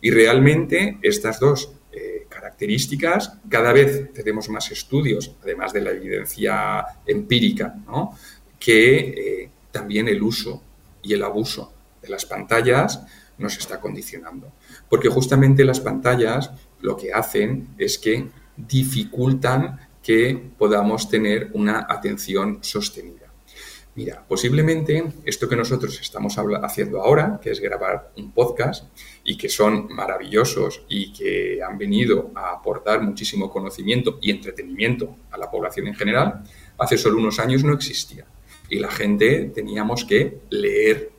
Y 0.00 0.10
realmente 0.10 0.98
estas 1.02 1.40
dos 1.40 1.72
eh, 1.90 2.26
características, 2.28 3.38
cada 3.48 3.72
vez 3.72 4.12
tenemos 4.12 4.48
más 4.48 4.70
estudios, 4.70 5.34
además 5.42 5.72
de 5.72 5.80
la 5.80 5.90
evidencia 5.90 6.84
empírica, 7.06 7.74
que 8.58 8.98
eh, 8.98 9.50
también 9.70 10.08
el 10.08 10.22
uso 10.22 10.62
y 11.02 11.14
el 11.14 11.24
abuso 11.24 11.72
de 12.00 12.08
las 12.08 12.24
pantallas 12.24 13.02
nos 13.38 13.58
está 13.58 13.80
condicionando. 13.80 14.52
Porque 14.88 15.08
justamente 15.08 15.64
las 15.64 15.80
pantallas 15.80 16.52
lo 16.80 16.96
que 16.96 17.12
hacen 17.12 17.68
es 17.78 17.98
que 17.98 18.28
dificultan 18.56 19.80
que 20.02 20.50
podamos 20.58 21.08
tener 21.08 21.50
una 21.52 21.86
atención 21.88 22.58
sostenida. 22.62 23.22
Mira, 23.94 24.24
posiblemente 24.26 25.04
esto 25.26 25.46
que 25.46 25.56
nosotros 25.56 26.00
estamos 26.00 26.36
haciendo 26.62 27.02
ahora, 27.02 27.38
que 27.42 27.50
es 27.50 27.60
grabar 27.60 28.10
un 28.16 28.32
podcast 28.32 28.86
y 29.22 29.36
que 29.36 29.50
son 29.50 29.88
maravillosos 29.90 30.82
y 30.88 31.12
que 31.12 31.62
han 31.62 31.76
venido 31.76 32.30
a 32.34 32.52
aportar 32.52 33.02
muchísimo 33.02 33.50
conocimiento 33.50 34.18
y 34.22 34.30
entretenimiento 34.30 35.14
a 35.30 35.36
la 35.36 35.50
población 35.50 35.88
en 35.88 35.94
general, 35.94 36.42
hace 36.78 36.96
solo 36.96 37.18
unos 37.18 37.38
años 37.38 37.64
no 37.64 37.74
existía. 37.74 38.24
Y 38.70 38.78
la 38.78 38.90
gente 38.90 39.52
teníamos 39.54 40.06
que 40.06 40.38
leer 40.48 41.11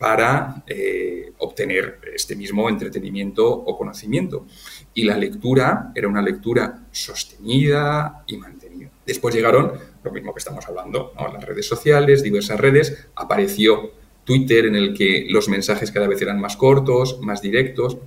para 0.00 0.64
eh, 0.66 1.34
obtener 1.36 2.00
este 2.14 2.34
mismo 2.34 2.70
entretenimiento 2.70 3.46
o 3.46 3.76
conocimiento 3.76 4.46
y 4.94 5.04
la 5.04 5.14
lectura 5.18 5.92
era 5.94 6.08
una 6.08 6.22
lectura 6.22 6.86
sostenida 6.90 8.24
y 8.26 8.38
mantenida. 8.38 8.88
Después 9.04 9.34
llegaron, 9.34 9.72
lo 10.02 10.10
mismo 10.10 10.32
que 10.32 10.38
estamos 10.38 10.66
hablando, 10.66 11.12
las 11.18 11.44
redes 11.44 11.68
sociales, 11.68 12.22
diversas 12.22 12.58
redes, 12.58 13.08
apareció 13.14 13.90
Twitter 14.24 14.64
en 14.64 14.74
el 14.74 14.94
que 14.94 15.26
los 15.28 15.50
mensajes 15.50 15.90
cada 15.90 16.08
vez 16.08 16.22
eran 16.22 16.40
más 16.40 16.56
cortos, 16.56 17.20
más 17.20 17.42
directos. 17.42 17.98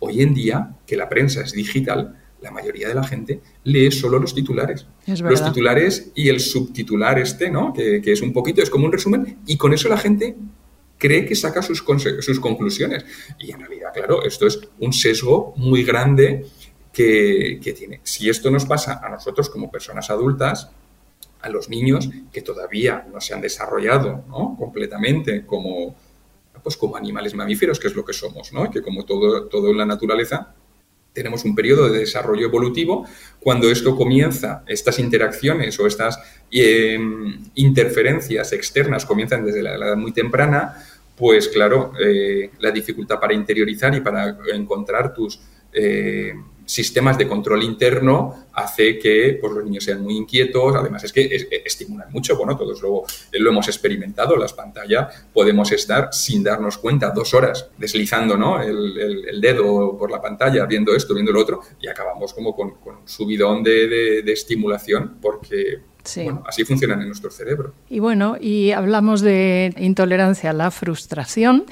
Hoy 0.00 0.22
en 0.22 0.34
día, 0.34 0.74
que 0.88 0.96
la 0.96 1.08
prensa 1.08 1.42
es 1.42 1.52
digital, 1.52 2.18
la 2.40 2.50
mayoría 2.50 2.88
de 2.88 2.94
la 2.96 3.04
gente 3.04 3.42
lee 3.62 3.92
solo 3.92 4.18
los 4.18 4.34
titulares. 4.34 4.88
los 5.06 5.44
titulares 5.44 6.10
y 6.16 6.30
el 6.30 6.40
subtitular 6.40 7.16
este, 7.20 7.48
¿no? 7.48 7.72
Que, 7.72 8.02
que, 8.02 8.10
es 8.10 8.22
un 8.22 8.32
poquito, 8.32 8.60
es 8.60 8.70
como 8.70 8.86
un 8.86 8.92
resumen, 8.92 9.38
y 9.46 9.56
con 9.56 9.72
eso 9.72 9.88
la 9.88 9.98
gente 9.98 10.34
cree 10.98 11.24
que 11.24 11.34
saca 11.34 11.62
sus, 11.62 11.80
conclusiones. 11.82 13.04
Y 13.38 13.52
en 13.52 13.60
realidad, 13.60 13.92
claro, 13.94 14.24
esto 14.24 14.46
es 14.46 14.60
un 14.80 14.92
sesgo 14.92 15.54
muy 15.56 15.84
grande 15.84 16.44
que, 16.92 17.60
tiene. 17.76 18.00
Si 18.02 18.28
esto 18.28 18.50
nos 18.50 18.66
pasa 18.66 19.00
a 19.02 19.08
nosotros 19.08 19.48
como 19.48 19.70
personas 19.70 20.10
adultas, 20.10 20.70
a 21.40 21.48
los 21.48 21.68
niños 21.68 22.10
que 22.32 22.42
todavía 22.42 23.06
no 23.12 23.20
se 23.20 23.32
han 23.32 23.40
desarrollado 23.40 24.24
completamente 24.58 25.46
como, 25.46 25.94
pues 26.62 26.76
como 26.76 26.96
animales 26.96 27.34
mamíferos, 27.34 27.78
que 27.78 27.86
es 27.86 27.94
lo 27.94 28.04
que 28.04 28.12
somos, 28.12 28.52
¿no? 28.52 28.68
que 28.68 28.82
como 28.82 29.04
todo, 29.04 29.46
todo 29.46 29.70
en 29.70 29.78
la 29.78 29.86
naturaleza, 29.86 30.54
tenemos 31.12 31.44
un 31.44 31.54
periodo 31.54 31.88
de 31.88 32.00
desarrollo 32.00 32.46
evolutivo. 32.46 33.06
Cuando 33.40 33.70
esto 33.70 33.96
comienza, 33.96 34.62
estas 34.66 34.98
interacciones 34.98 35.78
o 35.80 35.86
estas 35.86 36.18
em, 36.50 37.38
interferencias 37.54 38.52
externas 38.52 39.04
comienzan 39.04 39.44
desde 39.44 39.62
la 39.62 39.74
edad 39.74 39.96
muy 39.96 40.12
temprana, 40.12 40.84
pues 41.16 41.48
claro, 41.48 41.92
eh, 42.00 42.50
la 42.60 42.70
dificultad 42.70 43.18
para 43.18 43.34
interiorizar 43.34 43.94
y 43.94 44.00
para 44.00 44.38
encontrar 44.52 45.12
tus 45.12 45.40
eh, 45.72 46.34
sistemas 46.68 47.16
de 47.16 47.26
control 47.26 47.62
interno 47.62 48.48
hace 48.52 48.98
que 48.98 49.38
pues, 49.40 49.52
los 49.54 49.64
niños 49.64 49.84
sean 49.84 50.02
muy 50.02 50.16
inquietos. 50.16 50.76
Además, 50.76 51.02
es 51.02 51.12
que 51.12 51.48
estimulan 51.64 52.12
mucho. 52.12 52.36
Bueno, 52.36 52.56
todos 52.56 52.82
lo, 52.82 53.04
lo 53.32 53.50
hemos 53.50 53.68
experimentado. 53.68 54.36
Las 54.36 54.52
pantallas 54.52 55.26
podemos 55.32 55.72
estar 55.72 56.10
sin 56.12 56.44
darnos 56.44 56.76
cuenta 56.76 57.10
dos 57.10 57.32
horas 57.32 57.70
deslizando 57.78 58.36
¿no? 58.36 58.60
el, 58.60 59.40
dedo 59.40 59.96
por 59.96 60.10
la 60.10 60.20
pantalla, 60.20 60.66
viendo 60.66 60.94
esto, 60.94 61.14
viendo 61.14 61.32
lo 61.32 61.40
otro, 61.40 61.60
y 61.80 61.88
acabamos 61.88 62.34
como 62.34 62.54
con, 62.54 62.68
un 62.68 63.08
subidón 63.08 63.62
de, 63.62 64.22
de 64.22 64.32
estimulación 64.32 65.16
porque 65.22 65.80
bueno, 66.16 66.42
así 66.46 66.64
funcionan 66.64 67.00
en 67.00 67.08
nuestro 67.08 67.30
cerebro. 67.30 67.74
Y 67.88 67.98
bueno, 67.98 68.36
y 68.38 68.72
hablamos 68.72 69.20
de 69.20 69.74
intolerancia 69.78 70.50
a 70.50 70.52
la 70.52 70.70
frustración. 70.70 71.64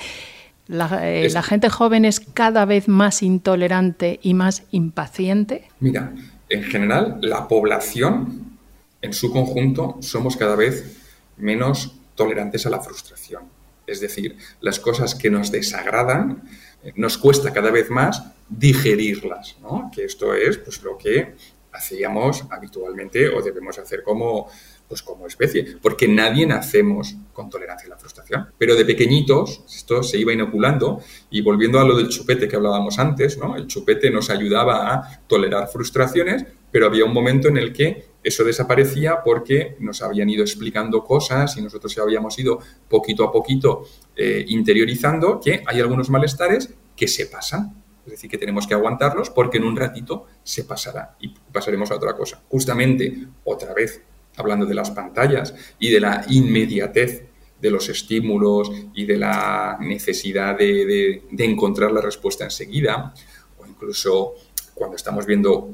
Eh, 0.68 1.28
la, 1.32 1.42
gente 1.42 1.68
joven 1.68 2.04
es 2.04 2.18
cada 2.20 2.64
vez 2.64 2.88
más 2.88 3.22
intolerante 3.22 4.18
y 4.22 4.34
más 4.34 4.64
impaciente? 4.72 5.68
Mira, 5.78 6.12
en 6.48 6.62
general, 6.64 7.18
la 7.20 7.46
población 7.46 8.58
en 9.00 9.12
su 9.12 9.32
conjunto 9.32 9.98
somos 10.00 10.36
cada 10.36 10.56
vez 10.56 10.98
menos 11.36 11.96
tolerantes 12.16 12.66
a 12.66 12.70
la 12.70 12.80
frustración. 12.80 13.44
Es 13.86 14.00
decir, 14.00 14.36
las 14.60 14.80
cosas 14.80 15.14
que 15.14 15.30
nos 15.30 15.52
desagradan 15.52 16.42
eh, 16.82 16.92
nos 16.96 17.16
cuesta 17.16 17.52
cada 17.52 17.70
vez 17.70 17.88
más 17.88 18.24
digerirlas, 18.48 19.56
¿no? 19.62 19.90
Que 19.94 20.04
esto 20.04 20.34
es 20.34 20.58
pues, 20.58 20.82
lo 20.82 20.98
que 20.98 21.34
hacíamos 21.72 22.44
habitualmente 22.50 23.28
o 23.28 23.42
debemos 23.42 23.78
hacer 23.78 24.02
como 24.02 24.48
pues 24.88 25.02
como 25.02 25.26
especie, 25.26 25.76
porque 25.82 26.08
nadie 26.08 26.46
nacemos 26.46 27.16
con 27.32 27.50
tolerancia 27.50 27.86
a 27.86 27.90
la 27.90 27.98
frustración. 27.98 28.48
Pero 28.56 28.74
de 28.76 28.84
pequeñitos 28.84 29.64
esto 29.74 30.02
se 30.02 30.18
iba 30.18 30.32
inoculando 30.32 31.00
y 31.30 31.40
volviendo 31.40 31.80
a 31.80 31.84
lo 31.84 31.96
del 31.96 32.08
chupete 32.08 32.48
que 32.48 32.56
hablábamos 32.56 32.98
antes, 32.98 33.38
¿no? 33.38 33.56
El 33.56 33.66
chupete 33.66 34.10
nos 34.10 34.30
ayudaba 34.30 34.92
a 34.92 35.20
tolerar 35.26 35.68
frustraciones, 35.68 36.44
pero 36.70 36.86
había 36.86 37.04
un 37.04 37.12
momento 37.12 37.48
en 37.48 37.56
el 37.56 37.72
que 37.72 38.16
eso 38.22 38.42
desaparecía 38.42 39.22
porque 39.24 39.76
nos 39.80 40.02
habían 40.02 40.28
ido 40.28 40.42
explicando 40.42 41.04
cosas 41.04 41.56
y 41.56 41.62
nosotros 41.62 41.96
habíamos 41.98 42.38
ido 42.38 42.58
poquito 42.88 43.24
a 43.24 43.30
poquito 43.32 43.84
eh, 44.16 44.44
interiorizando 44.48 45.40
que 45.40 45.62
hay 45.64 45.80
algunos 45.80 46.10
malestares 46.10 46.74
que 46.96 47.06
se 47.06 47.26
pasan. 47.26 47.82
Es 48.04 48.12
decir, 48.12 48.30
que 48.30 48.38
tenemos 48.38 48.66
que 48.66 48.74
aguantarlos 48.74 49.30
porque 49.30 49.58
en 49.58 49.64
un 49.64 49.76
ratito 49.76 50.26
se 50.42 50.64
pasará 50.64 51.16
y 51.20 51.34
pasaremos 51.52 51.90
a 51.90 51.96
otra 51.96 52.16
cosa. 52.16 52.42
Justamente, 52.48 53.26
otra 53.44 53.74
vez, 53.74 54.00
hablando 54.36 54.66
de 54.66 54.74
las 54.74 54.90
pantallas 54.90 55.54
y 55.78 55.90
de 55.90 56.00
la 56.00 56.24
inmediatez 56.28 57.24
de 57.60 57.70
los 57.70 57.88
estímulos 57.88 58.70
y 58.94 59.06
de 59.06 59.16
la 59.16 59.78
necesidad 59.80 60.58
de, 60.58 61.22
encontrar 61.38 61.90
la 61.92 62.00
respuesta 62.00 62.44
enseguida, 62.44 63.14
o 63.58 63.66
incluso 63.66 64.34
cuando 64.74 64.96
estamos 64.96 65.24
viendo 65.26 65.70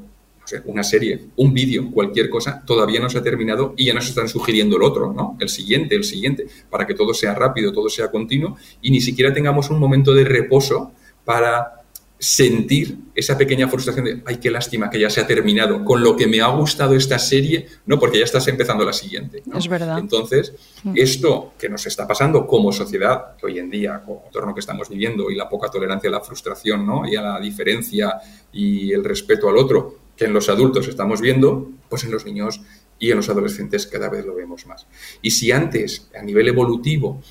una 0.65 0.83
serie, 0.83 1.27
un 1.37 1.53
vídeo, 1.53 1.89
cualquier 1.91 2.29
cosa, 2.29 2.63
todavía 2.65 2.99
no 2.99 3.09
se 3.09 3.17
ha 3.17 3.23
terminado 3.23 3.73
y 3.77 3.85
ya 3.85 3.93
nos 3.93 4.07
están 4.07 4.27
sugiriendo 4.27 4.75
el 4.77 4.83
otro, 4.83 5.13
¿no? 5.13 5.37
El 5.39 5.49
siguiente, 5.49 5.95
el 5.95 6.03
siguiente, 6.03 6.47
para 6.69 6.85
que 6.85 6.93
todo 6.93 7.13
sea 7.13 7.33
rápido, 7.33 7.71
todo 7.71 7.89
sea 7.89 8.11
continuo 8.11 8.57
y 8.81 8.91
ni 8.91 9.01
siquiera 9.01 9.33
tengamos 9.33 9.69
un 9.69 9.79
momento 9.79 10.13
de 10.13 10.25
reposo 10.25 10.91
para 11.25 11.82
sentir 12.23 12.97
esa 13.15 13.37
pequeña 13.37 13.67
frustración 13.67 14.05
de, 14.05 14.23
ay, 14.25 14.37
qué 14.37 14.49
lástima 14.49 14.89
que 14.89 14.97
ya 14.97 15.09
se 15.09 15.19
ha 15.19 15.27
terminado, 15.27 15.83
con 15.83 16.01
lo 16.01 16.15
que 16.15 16.25
me 16.25 16.39
ha 16.39 16.47
gustado 16.47 16.95
esta 16.95 17.19
serie, 17.19 17.67
no, 17.85 17.99
porque 17.99 18.17
ya 18.17 18.23
estás 18.23 18.47
empezando 18.47 18.85
la 18.85 18.93
siguiente. 18.93 19.43
Es 19.53 19.67
verdad. 19.67 19.99
Entonces, 19.99 20.53
mm. 20.83 20.93
esto 20.95 21.51
que 21.59 21.67
nos 21.67 21.85
está 21.85 22.07
pasando 22.07 22.47
como 22.47 22.71
sociedad, 22.71 23.35
que 23.35 23.47
hoy 23.47 23.59
en 23.59 23.69
día, 23.69 24.01
con 24.05 24.19
el 24.19 24.25
entorno 24.27 24.53
que 24.53 24.61
estamos 24.61 24.87
viviendo 24.87 25.29
y 25.29 25.35
la 25.35 25.49
poca 25.49 25.69
tolerancia 25.69 26.07
a 26.09 26.11
la 26.11 26.21
frustración, 26.21 26.85
¿no? 26.85 27.05
Y 27.05 27.17
a 27.17 27.21
la 27.21 27.39
diferencia 27.41 28.13
y 28.53 28.93
el 28.93 29.03
respeto 29.03 29.49
al 29.49 29.57
otro, 29.57 29.97
que 30.15 30.23
en 30.23 30.31
los 30.31 30.47
adultos 30.47 30.87
estamos 30.87 31.19
viendo, 31.19 31.71
pues 31.89 32.05
en 32.05 32.11
los 32.11 32.25
niños 32.25 32.61
y 32.99 33.11
en 33.11 33.17
los 33.17 33.27
adolescentes 33.27 33.85
cada 33.85 34.07
vez 34.07 34.25
lo 34.25 34.33
vemos 34.33 34.65
más. 34.65 34.87
Y 35.21 35.31
si 35.31 35.51
antes, 35.51 36.09
a 36.17 36.21
nivel 36.21 36.47
evolutivo, 36.47 37.21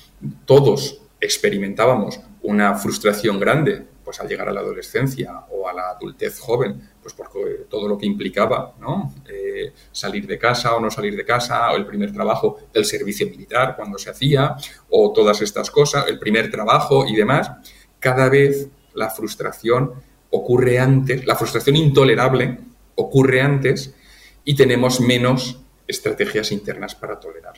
todos 0.45 0.99
experimentábamos 1.19 2.19
una 2.43 2.75
frustración 2.75 3.39
grande 3.39 3.87
pues 4.03 4.19
al 4.19 4.27
llegar 4.27 4.49
a 4.49 4.51
la 4.51 4.59
adolescencia 4.59 5.45
o 5.49 5.67
a 5.67 5.73
la 5.73 5.89
adultez 5.89 6.39
joven, 6.39 6.89
pues 7.01 7.13
por 7.13 7.29
todo 7.69 7.87
lo 7.87 7.97
que 7.97 8.05
implicaba, 8.05 8.73
¿no? 8.79 9.13
Eh, 9.27 9.73
salir 9.91 10.27
de 10.27 10.37
casa 10.37 10.75
o 10.75 10.79
no 10.79 10.89
salir 10.89 11.15
de 11.15 11.25
casa, 11.25 11.71
o 11.71 11.75
el 11.75 11.85
primer 11.85 12.11
trabajo, 12.11 12.59
el 12.73 12.85
servicio 12.85 13.27
militar 13.27 13.75
cuando 13.75 13.97
se 13.97 14.09
hacía, 14.09 14.55
o 14.89 15.11
todas 15.13 15.41
estas 15.41 15.71
cosas, 15.71 16.05
el 16.07 16.19
primer 16.19 16.51
trabajo 16.51 17.05
y 17.07 17.15
demás, 17.15 17.51
cada 17.99 18.29
vez 18.29 18.67
la 18.93 19.09
frustración 19.09 19.93
ocurre 20.31 20.79
antes, 20.79 21.25
la 21.25 21.35
frustración 21.35 21.75
intolerable 21.75 22.59
ocurre 22.95 23.41
antes 23.41 23.93
y 24.43 24.55
tenemos 24.55 24.99
menos 24.99 25.59
estrategias 25.87 26.51
internas 26.51 26.95
para 26.95 27.19
tolerar. 27.19 27.53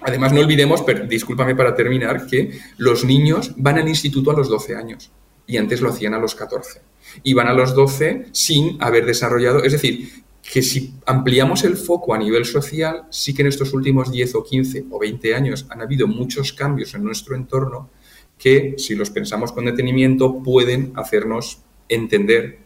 Además, 0.00 0.32
no 0.32 0.40
olvidemos, 0.40 0.84
discúlpame 1.08 1.56
para 1.56 1.74
terminar, 1.74 2.26
que 2.26 2.60
los 2.76 3.04
niños 3.04 3.52
van 3.56 3.78
al 3.78 3.88
instituto 3.88 4.30
a 4.30 4.34
los 4.34 4.48
12 4.48 4.76
años 4.76 5.10
y 5.48 5.56
antes 5.56 5.80
lo 5.80 5.88
hacían 5.88 6.14
a 6.14 6.18
los 6.18 6.36
14. 6.36 6.82
Y 7.24 7.32
van 7.32 7.48
a 7.48 7.54
los 7.54 7.74
12 7.74 8.26
sin 8.30 8.80
haber 8.80 9.06
desarrollado, 9.06 9.64
es 9.64 9.72
decir, 9.72 10.22
que 10.42 10.62
si 10.62 10.94
ampliamos 11.06 11.64
el 11.64 11.76
foco 11.76 12.14
a 12.14 12.18
nivel 12.18 12.44
social, 12.44 13.04
sí 13.10 13.34
que 13.34 13.42
en 13.42 13.48
estos 13.48 13.72
últimos 13.72 14.12
10 14.12 14.34
o 14.36 14.44
15 14.44 14.84
o 14.90 14.98
20 14.98 15.34
años 15.34 15.66
han 15.70 15.80
habido 15.80 16.06
muchos 16.06 16.52
cambios 16.52 16.94
en 16.94 17.02
nuestro 17.02 17.34
entorno 17.34 17.90
que, 18.38 18.74
si 18.78 18.94
los 18.94 19.10
pensamos 19.10 19.50
con 19.50 19.64
detenimiento, 19.64 20.42
pueden 20.42 20.92
hacernos 20.94 21.62
entender, 21.88 22.60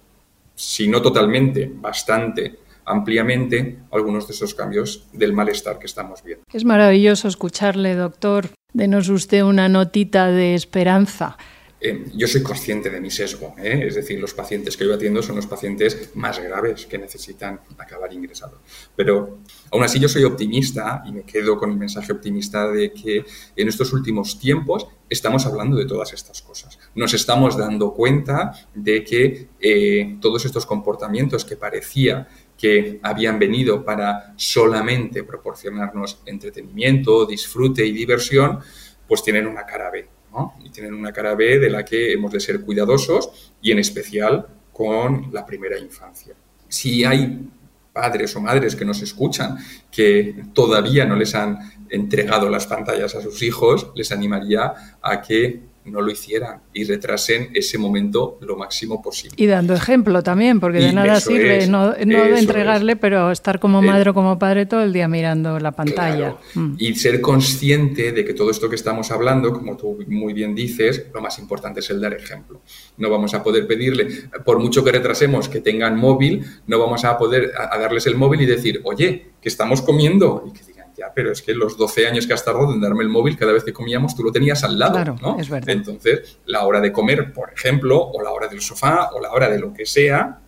si 0.54 0.88
no 0.88 1.00
totalmente, 1.00 1.72
bastante 1.74 2.58
ampliamente, 2.84 3.78
algunos 3.92 4.26
de 4.26 4.34
esos 4.34 4.54
cambios 4.54 5.06
del 5.12 5.32
malestar 5.32 5.78
que 5.78 5.86
estamos 5.86 6.22
viendo. 6.24 6.44
Es 6.52 6.64
maravilloso 6.64 7.28
escucharle, 7.28 7.94
doctor. 7.94 8.48
Denos 8.72 9.08
usted 9.08 9.42
una 9.42 9.68
notita 9.68 10.32
de 10.32 10.54
esperanza. 10.54 11.36
Eh, 11.84 12.04
yo 12.14 12.28
soy 12.28 12.44
consciente 12.44 12.90
de 12.90 13.00
mi 13.00 13.10
sesgo, 13.10 13.56
¿eh? 13.58 13.86
es 13.88 13.96
decir, 13.96 14.20
los 14.20 14.34
pacientes 14.34 14.76
que 14.76 14.84
yo 14.84 14.94
atiendo 14.94 15.20
son 15.20 15.34
los 15.34 15.48
pacientes 15.48 16.10
más 16.14 16.38
graves 16.38 16.86
que 16.86 16.96
necesitan 16.96 17.60
acabar 17.76 18.12
ingresados. 18.12 18.60
Pero 18.94 19.40
aún 19.72 19.82
así 19.82 19.98
yo 19.98 20.08
soy 20.08 20.22
optimista 20.22 21.02
y 21.04 21.10
me 21.10 21.22
quedo 21.24 21.58
con 21.58 21.72
el 21.72 21.76
mensaje 21.76 22.12
optimista 22.12 22.70
de 22.70 22.92
que 22.92 23.24
en 23.56 23.68
estos 23.68 23.92
últimos 23.92 24.38
tiempos 24.38 24.86
estamos 25.08 25.44
hablando 25.44 25.76
de 25.76 25.86
todas 25.86 26.12
estas 26.12 26.40
cosas. 26.40 26.78
Nos 26.94 27.14
estamos 27.14 27.56
dando 27.56 27.92
cuenta 27.94 28.52
de 28.72 29.02
que 29.02 29.48
eh, 29.58 30.18
todos 30.20 30.44
estos 30.44 30.64
comportamientos 30.64 31.44
que 31.44 31.56
parecía 31.56 32.28
que 32.56 33.00
habían 33.02 33.40
venido 33.40 33.84
para 33.84 34.34
solamente 34.36 35.24
proporcionarnos 35.24 36.22
entretenimiento, 36.26 37.26
disfrute 37.26 37.84
y 37.84 37.90
diversión, 37.90 38.60
pues 39.08 39.24
tienen 39.24 39.48
una 39.48 39.66
cara 39.66 39.90
B 39.90 40.21
y 40.64 40.70
tienen 40.70 40.94
una 40.94 41.12
cara 41.12 41.34
B 41.34 41.58
de 41.58 41.70
la 41.70 41.84
que 41.84 42.12
hemos 42.12 42.32
de 42.32 42.40
ser 42.40 42.60
cuidadosos 42.62 43.52
y 43.60 43.72
en 43.72 43.78
especial 43.78 44.46
con 44.72 45.30
la 45.32 45.44
primera 45.44 45.78
infancia. 45.78 46.34
Si 46.68 47.04
hay 47.04 47.48
padres 47.92 48.34
o 48.36 48.40
madres 48.40 48.74
que 48.74 48.84
nos 48.84 49.02
escuchan 49.02 49.58
que 49.90 50.46
todavía 50.54 51.04
no 51.04 51.16
les 51.16 51.34
han 51.34 51.58
entregado 51.90 52.48
las 52.48 52.66
pantallas 52.66 53.14
a 53.14 53.20
sus 53.20 53.42
hijos, 53.42 53.90
les 53.94 54.10
animaría 54.12 54.98
a 55.02 55.20
que 55.20 55.71
no 55.84 56.00
lo 56.00 56.10
hicieran 56.10 56.60
y 56.72 56.84
retrasen 56.84 57.50
ese 57.54 57.78
momento 57.78 58.38
lo 58.40 58.56
máximo 58.56 59.02
posible. 59.02 59.34
Y 59.38 59.46
dando 59.46 59.74
ejemplo 59.74 60.22
también, 60.22 60.60
porque 60.60 60.78
de 60.78 60.92
nada 60.92 61.20
sirve 61.20 61.66
no, 61.66 61.94
entregarle, 61.94 62.96
pero 62.96 63.30
estar 63.30 63.58
como 63.58 63.82
madre 63.82 64.10
o 64.10 64.14
como 64.14 64.38
padre 64.38 64.66
todo 64.66 64.82
el 64.82 64.92
día 64.92 65.08
mirando 65.08 65.58
la 65.58 65.72
pantalla. 65.72 66.36
Mm. 66.54 66.74
Y 66.78 66.94
ser 66.94 67.20
consciente 67.20 68.12
de 68.12 68.24
que 68.24 68.34
todo 68.34 68.50
esto 68.50 68.68
que 68.68 68.76
estamos 68.76 69.10
hablando, 69.10 69.52
como 69.52 69.76
tú 69.76 69.98
muy 70.06 70.32
bien 70.32 70.54
dices, 70.54 71.06
lo 71.12 71.20
más 71.20 71.38
importante 71.38 71.80
es 71.80 71.90
el 71.90 72.00
dar 72.00 72.14
ejemplo. 72.14 72.60
No 72.96 73.10
vamos 73.10 73.34
a 73.34 73.42
poder 73.42 73.66
pedirle, 73.66 74.06
por 74.44 74.58
mucho 74.58 74.84
que 74.84 74.92
retrasemos 74.92 75.48
que 75.48 75.60
tengan 75.60 75.96
móvil, 75.96 76.44
no 76.66 76.78
vamos 76.78 77.04
a 77.04 77.18
poder 77.18 77.52
a, 77.58 77.78
darles 77.78 78.06
el 78.06 78.16
móvil 78.16 78.42
y 78.42 78.46
decir, 78.46 78.80
oye, 78.84 79.32
que 79.40 79.48
estamos 79.48 79.82
comiendo 79.82 80.44
y 80.46 80.52
que 80.52 80.71
pero 81.14 81.32
es 81.32 81.42
que 81.42 81.54
los 81.54 81.76
12 81.76 82.06
años 82.06 82.26
que 82.26 82.34
has 82.34 82.44
tardado 82.44 82.72
en 82.72 82.80
darme 82.80 83.02
el 83.02 83.08
móvil, 83.08 83.36
cada 83.36 83.52
vez 83.52 83.64
que 83.64 83.72
comíamos 83.72 84.14
tú 84.14 84.22
lo 84.22 84.32
tenías 84.32 84.62
al 84.64 84.78
lado, 84.78 85.16
¿no? 85.20 85.38
Es 85.38 85.48
verdad. 85.48 85.70
Entonces, 85.70 86.38
la 86.46 86.64
hora 86.66 86.80
de 86.80 86.92
comer, 86.92 87.32
por 87.32 87.52
ejemplo, 87.52 88.00
o 88.00 88.22
la 88.22 88.30
hora 88.30 88.48
del 88.48 88.60
sofá, 88.60 89.10
o 89.12 89.20
la 89.20 89.32
hora 89.32 89.48
de 89.48 89.58
lo 89.58 89.72
que 89.72 89.86
sea, 89.86 90.40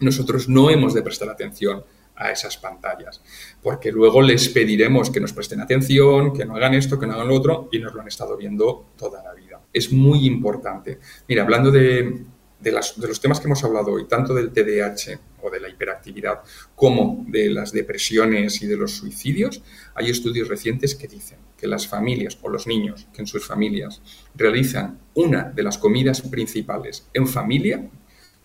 nosotros 0.00 0.48
no 0.48 0.70
hemos 0.70 0.94
de 0.94 1.02
prestar 1.02 1.28
atención 1.28 1.84
a 2.16 2.30
esas 2.30 2.56
pantallas, 2.56 3.20
porque 3.62 3.90
luego 3.90 4.22
les 4.22 4.48
pediremos 4.48 5.10
que 5.10 5.20
nos 5.20 5.32
presten 5.32 5.60
atención, 5.60 6.32
que 6.32 6.44
no 6.44 6.54
hagan 6.54 6.74
esto, 6.74 6.98
que 6.98 7.06
no 7.06 7.14
hagan 7.14 7.28
lo 7.28 7.34
otro, 7.34 7.68
y 7.72 7.78
nos 7.78 7.92
lo 7.94 8.02
han 8.02 8.08
estado 8.08 8.36
viendo 8.36 8.86
toda 8.96 9.22
la 9.22 9.34
vida. 9.34 9.60
Es 9.72 9.92
muy 9.92 10.26
importante. 10.26 11.00
Mira, 11.26 11.42
hablando 11.42 11.72
de, 11.72 12.24
de, 12.64 12.72
los 12.72 13.20
temas 13.20 13.40
que 13.40 13.46
hemos 13.46 13.62
hablado 13.62 13.92
hoy, 13.92 14.06
tanto 14.06 14.34
del 14.34 14.50
TDAH 14.50 15.20
o 15.42 15.50
de 15.50 15.60
la 15.60 15.68
hiperactividad 15.68 16.40
como 16.74 17.24
de 17.28 17.50
las 17.50 17.72
depresiones 17.72 18.62
y 18.62 18.66
de 18.66 18.76
los 18.76 18.92
suicidios, 18.92 19.62
hay 19.94 20.10
estudios 20.10 20.48
recientes 20.48 20.94
que 20.94 21.08
dicen 21.08 21.38
que 21.56 21.66
las 21.66 21.86
familias 21.86 22.38
o 22.42 22.48
los 22.48 22.66
niños 22.66 23.06
que 23.12 23.22
en 23.22 23.26
sus 23.26 23.46
familias 23.46 24.02
realizan 24.34 24.98
una 25.14 25.44
de 25.44 25.62
las 25.62 25.78
comidas 25.78 26.22
principales 26.22 27.08
en 27.14 27.26
familia, 27.26 27.88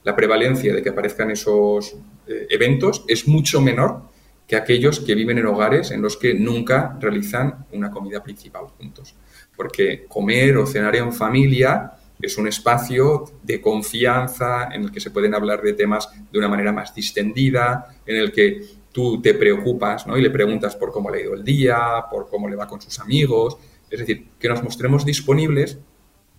la 0.03 0.15
prevalencia 0.15 0.73
de 0.73 0.81
que 0.81 0.89
aparezcan 0.89 1.31
esos 1.31 1.95
eh, 2.27 2.47
eventos 2.49 3.03
es 3.07 3.27
mucho 3.27 3.61
menor 3.61 4.03
que 4.47 4.55
aquellos 4.55 4.99
que 4.99 5.13
viven 5.13 5.37
en 5.37 5.45
hogares 5.45 5.91
en 5.91 6.01
los 6.01 6.17
que 6.17 6.33
nunca 6.33 6.97
realizan 6.99 7.67
una 7.71 7.91
comida 7.91 8.23
principal 8.23 8.65
juntos. 8.65 9.15
Porque 9.55 10.05
comer 10.07 10.57
o 10.57 10.65
cenar 10.65 10.95
en 10.95 11.13
familia 11.13 11.93
es 12.19 12.37
un 12.37 12.47
espacio 12.47 13.25
de 13.43 13.61
confianza 13.61 14.69
en 14.73 14.83
el 14.83 14.91
que 14.91 14.99
se 14.99 15.11
pueden 15.11 15.35
hablar 15.35 15.61
de 15.61 15.73
temas 15.73 16.09
de 16.31 16.39
una 16.39 16.49
manera 16.49 16.73
más 16.73 16.95
distendida, 16.95 17.95
en 18.05 18.15
el 18.17 18.31
que 18.31 18.61
tú 18.91 19.21
te 19.21 19.33
preocupas 19.33 20.07
¿no? 20.07 20.17
y 20.17 20.21
le 20.21 20.29
preguntas 20.29 20.75
por 20.75 20.91
cómo 20.91 21.09
le 21.09 21.19
ha 21.19 21.21
ido 21.21 21.33
el 21.33 21.43
día, 21.43 22.05
por 22.09 22.29
cómo 22.29 22.47
le 22.47 22.55
va 22.55 22.67
con 22.67 22.81
sus 22.81 22.99
amigos. 22.99 23.57
Es 23.89 23.99
decir, 23.99 24.27
que 24.39 24.49
nos 24.49 24.63
mostremos 24.63 25.05
disponibles 25.05 25.77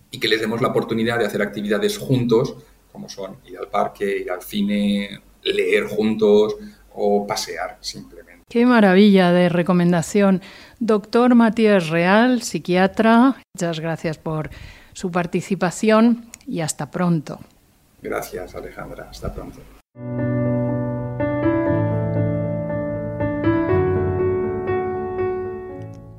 y 0.09 0.19
que 0.19 0.27
les 0.27 0.41
demos 0.41 0.61
la 0.61 0.69
oportunidad 0.69 1.19
de 1.19 1.25
hacer 1.25 1.41
actividades 1.41 1.97
juntos, 1.97 2.55
como 2.91 3.09
son 3.09 3.37
ir 3.45 3.57
al 3.57 3.67
parque, 3.67 4.17
ir 4.19 4.31
al 4.31 4.41
cine, 4.41 5.21
leer 5.43 5.85
juntos 5.85 6.55
o 6.93 7.25
pasear 7.25 7.77
simplemente. 7.79 8.43
Qué 8.49 8.65
maravilla 8.65 9.31
de 9.31 9.47
recomendación. 9.47 10.41
Doctor 10.79 11.35
Matías 11.35 11.89
Real, 11.89 12.41
psiquiatra, 12.41 13.37
muchas 13.55 13.79
gracias 13.79 14.17
por 14.17 14.49
su 14.91 15.09
participación 15.09 16.25
y 16.45 16.59
hasta 16.59 16.91
pronto. 16.91 17.39
Gracias, 18.01 18.55
Alejandra. 18.55 19.07
Hasta 19.09 19.33
pronto. 19.33 19.61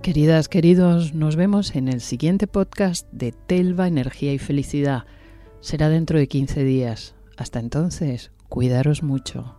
Queridas, 0.03 0.49
queridos, 0.49 1.15
nos 1.15 1.37
vemos 1.37 1.77
en 1.77 1.87
el 1.87 2.01
siguiente 2.01 2.49
podcast 2.49 3.07
de 3.13 3.31
Telva, 3.31 3.87
Energía 3.87 4.33
y 4.33 4.39
Felicidad. 4.39 5.05
Será 5.61 5.89
dentro 5.91 6.19
de 6.19 6.27
15 6.27 6.65
días. 6.65 7.15
Hasta 7.37 7.61
entonces, 7.61 8.33
cuidaros 8.49 9.05
mucho. 9.05 9.55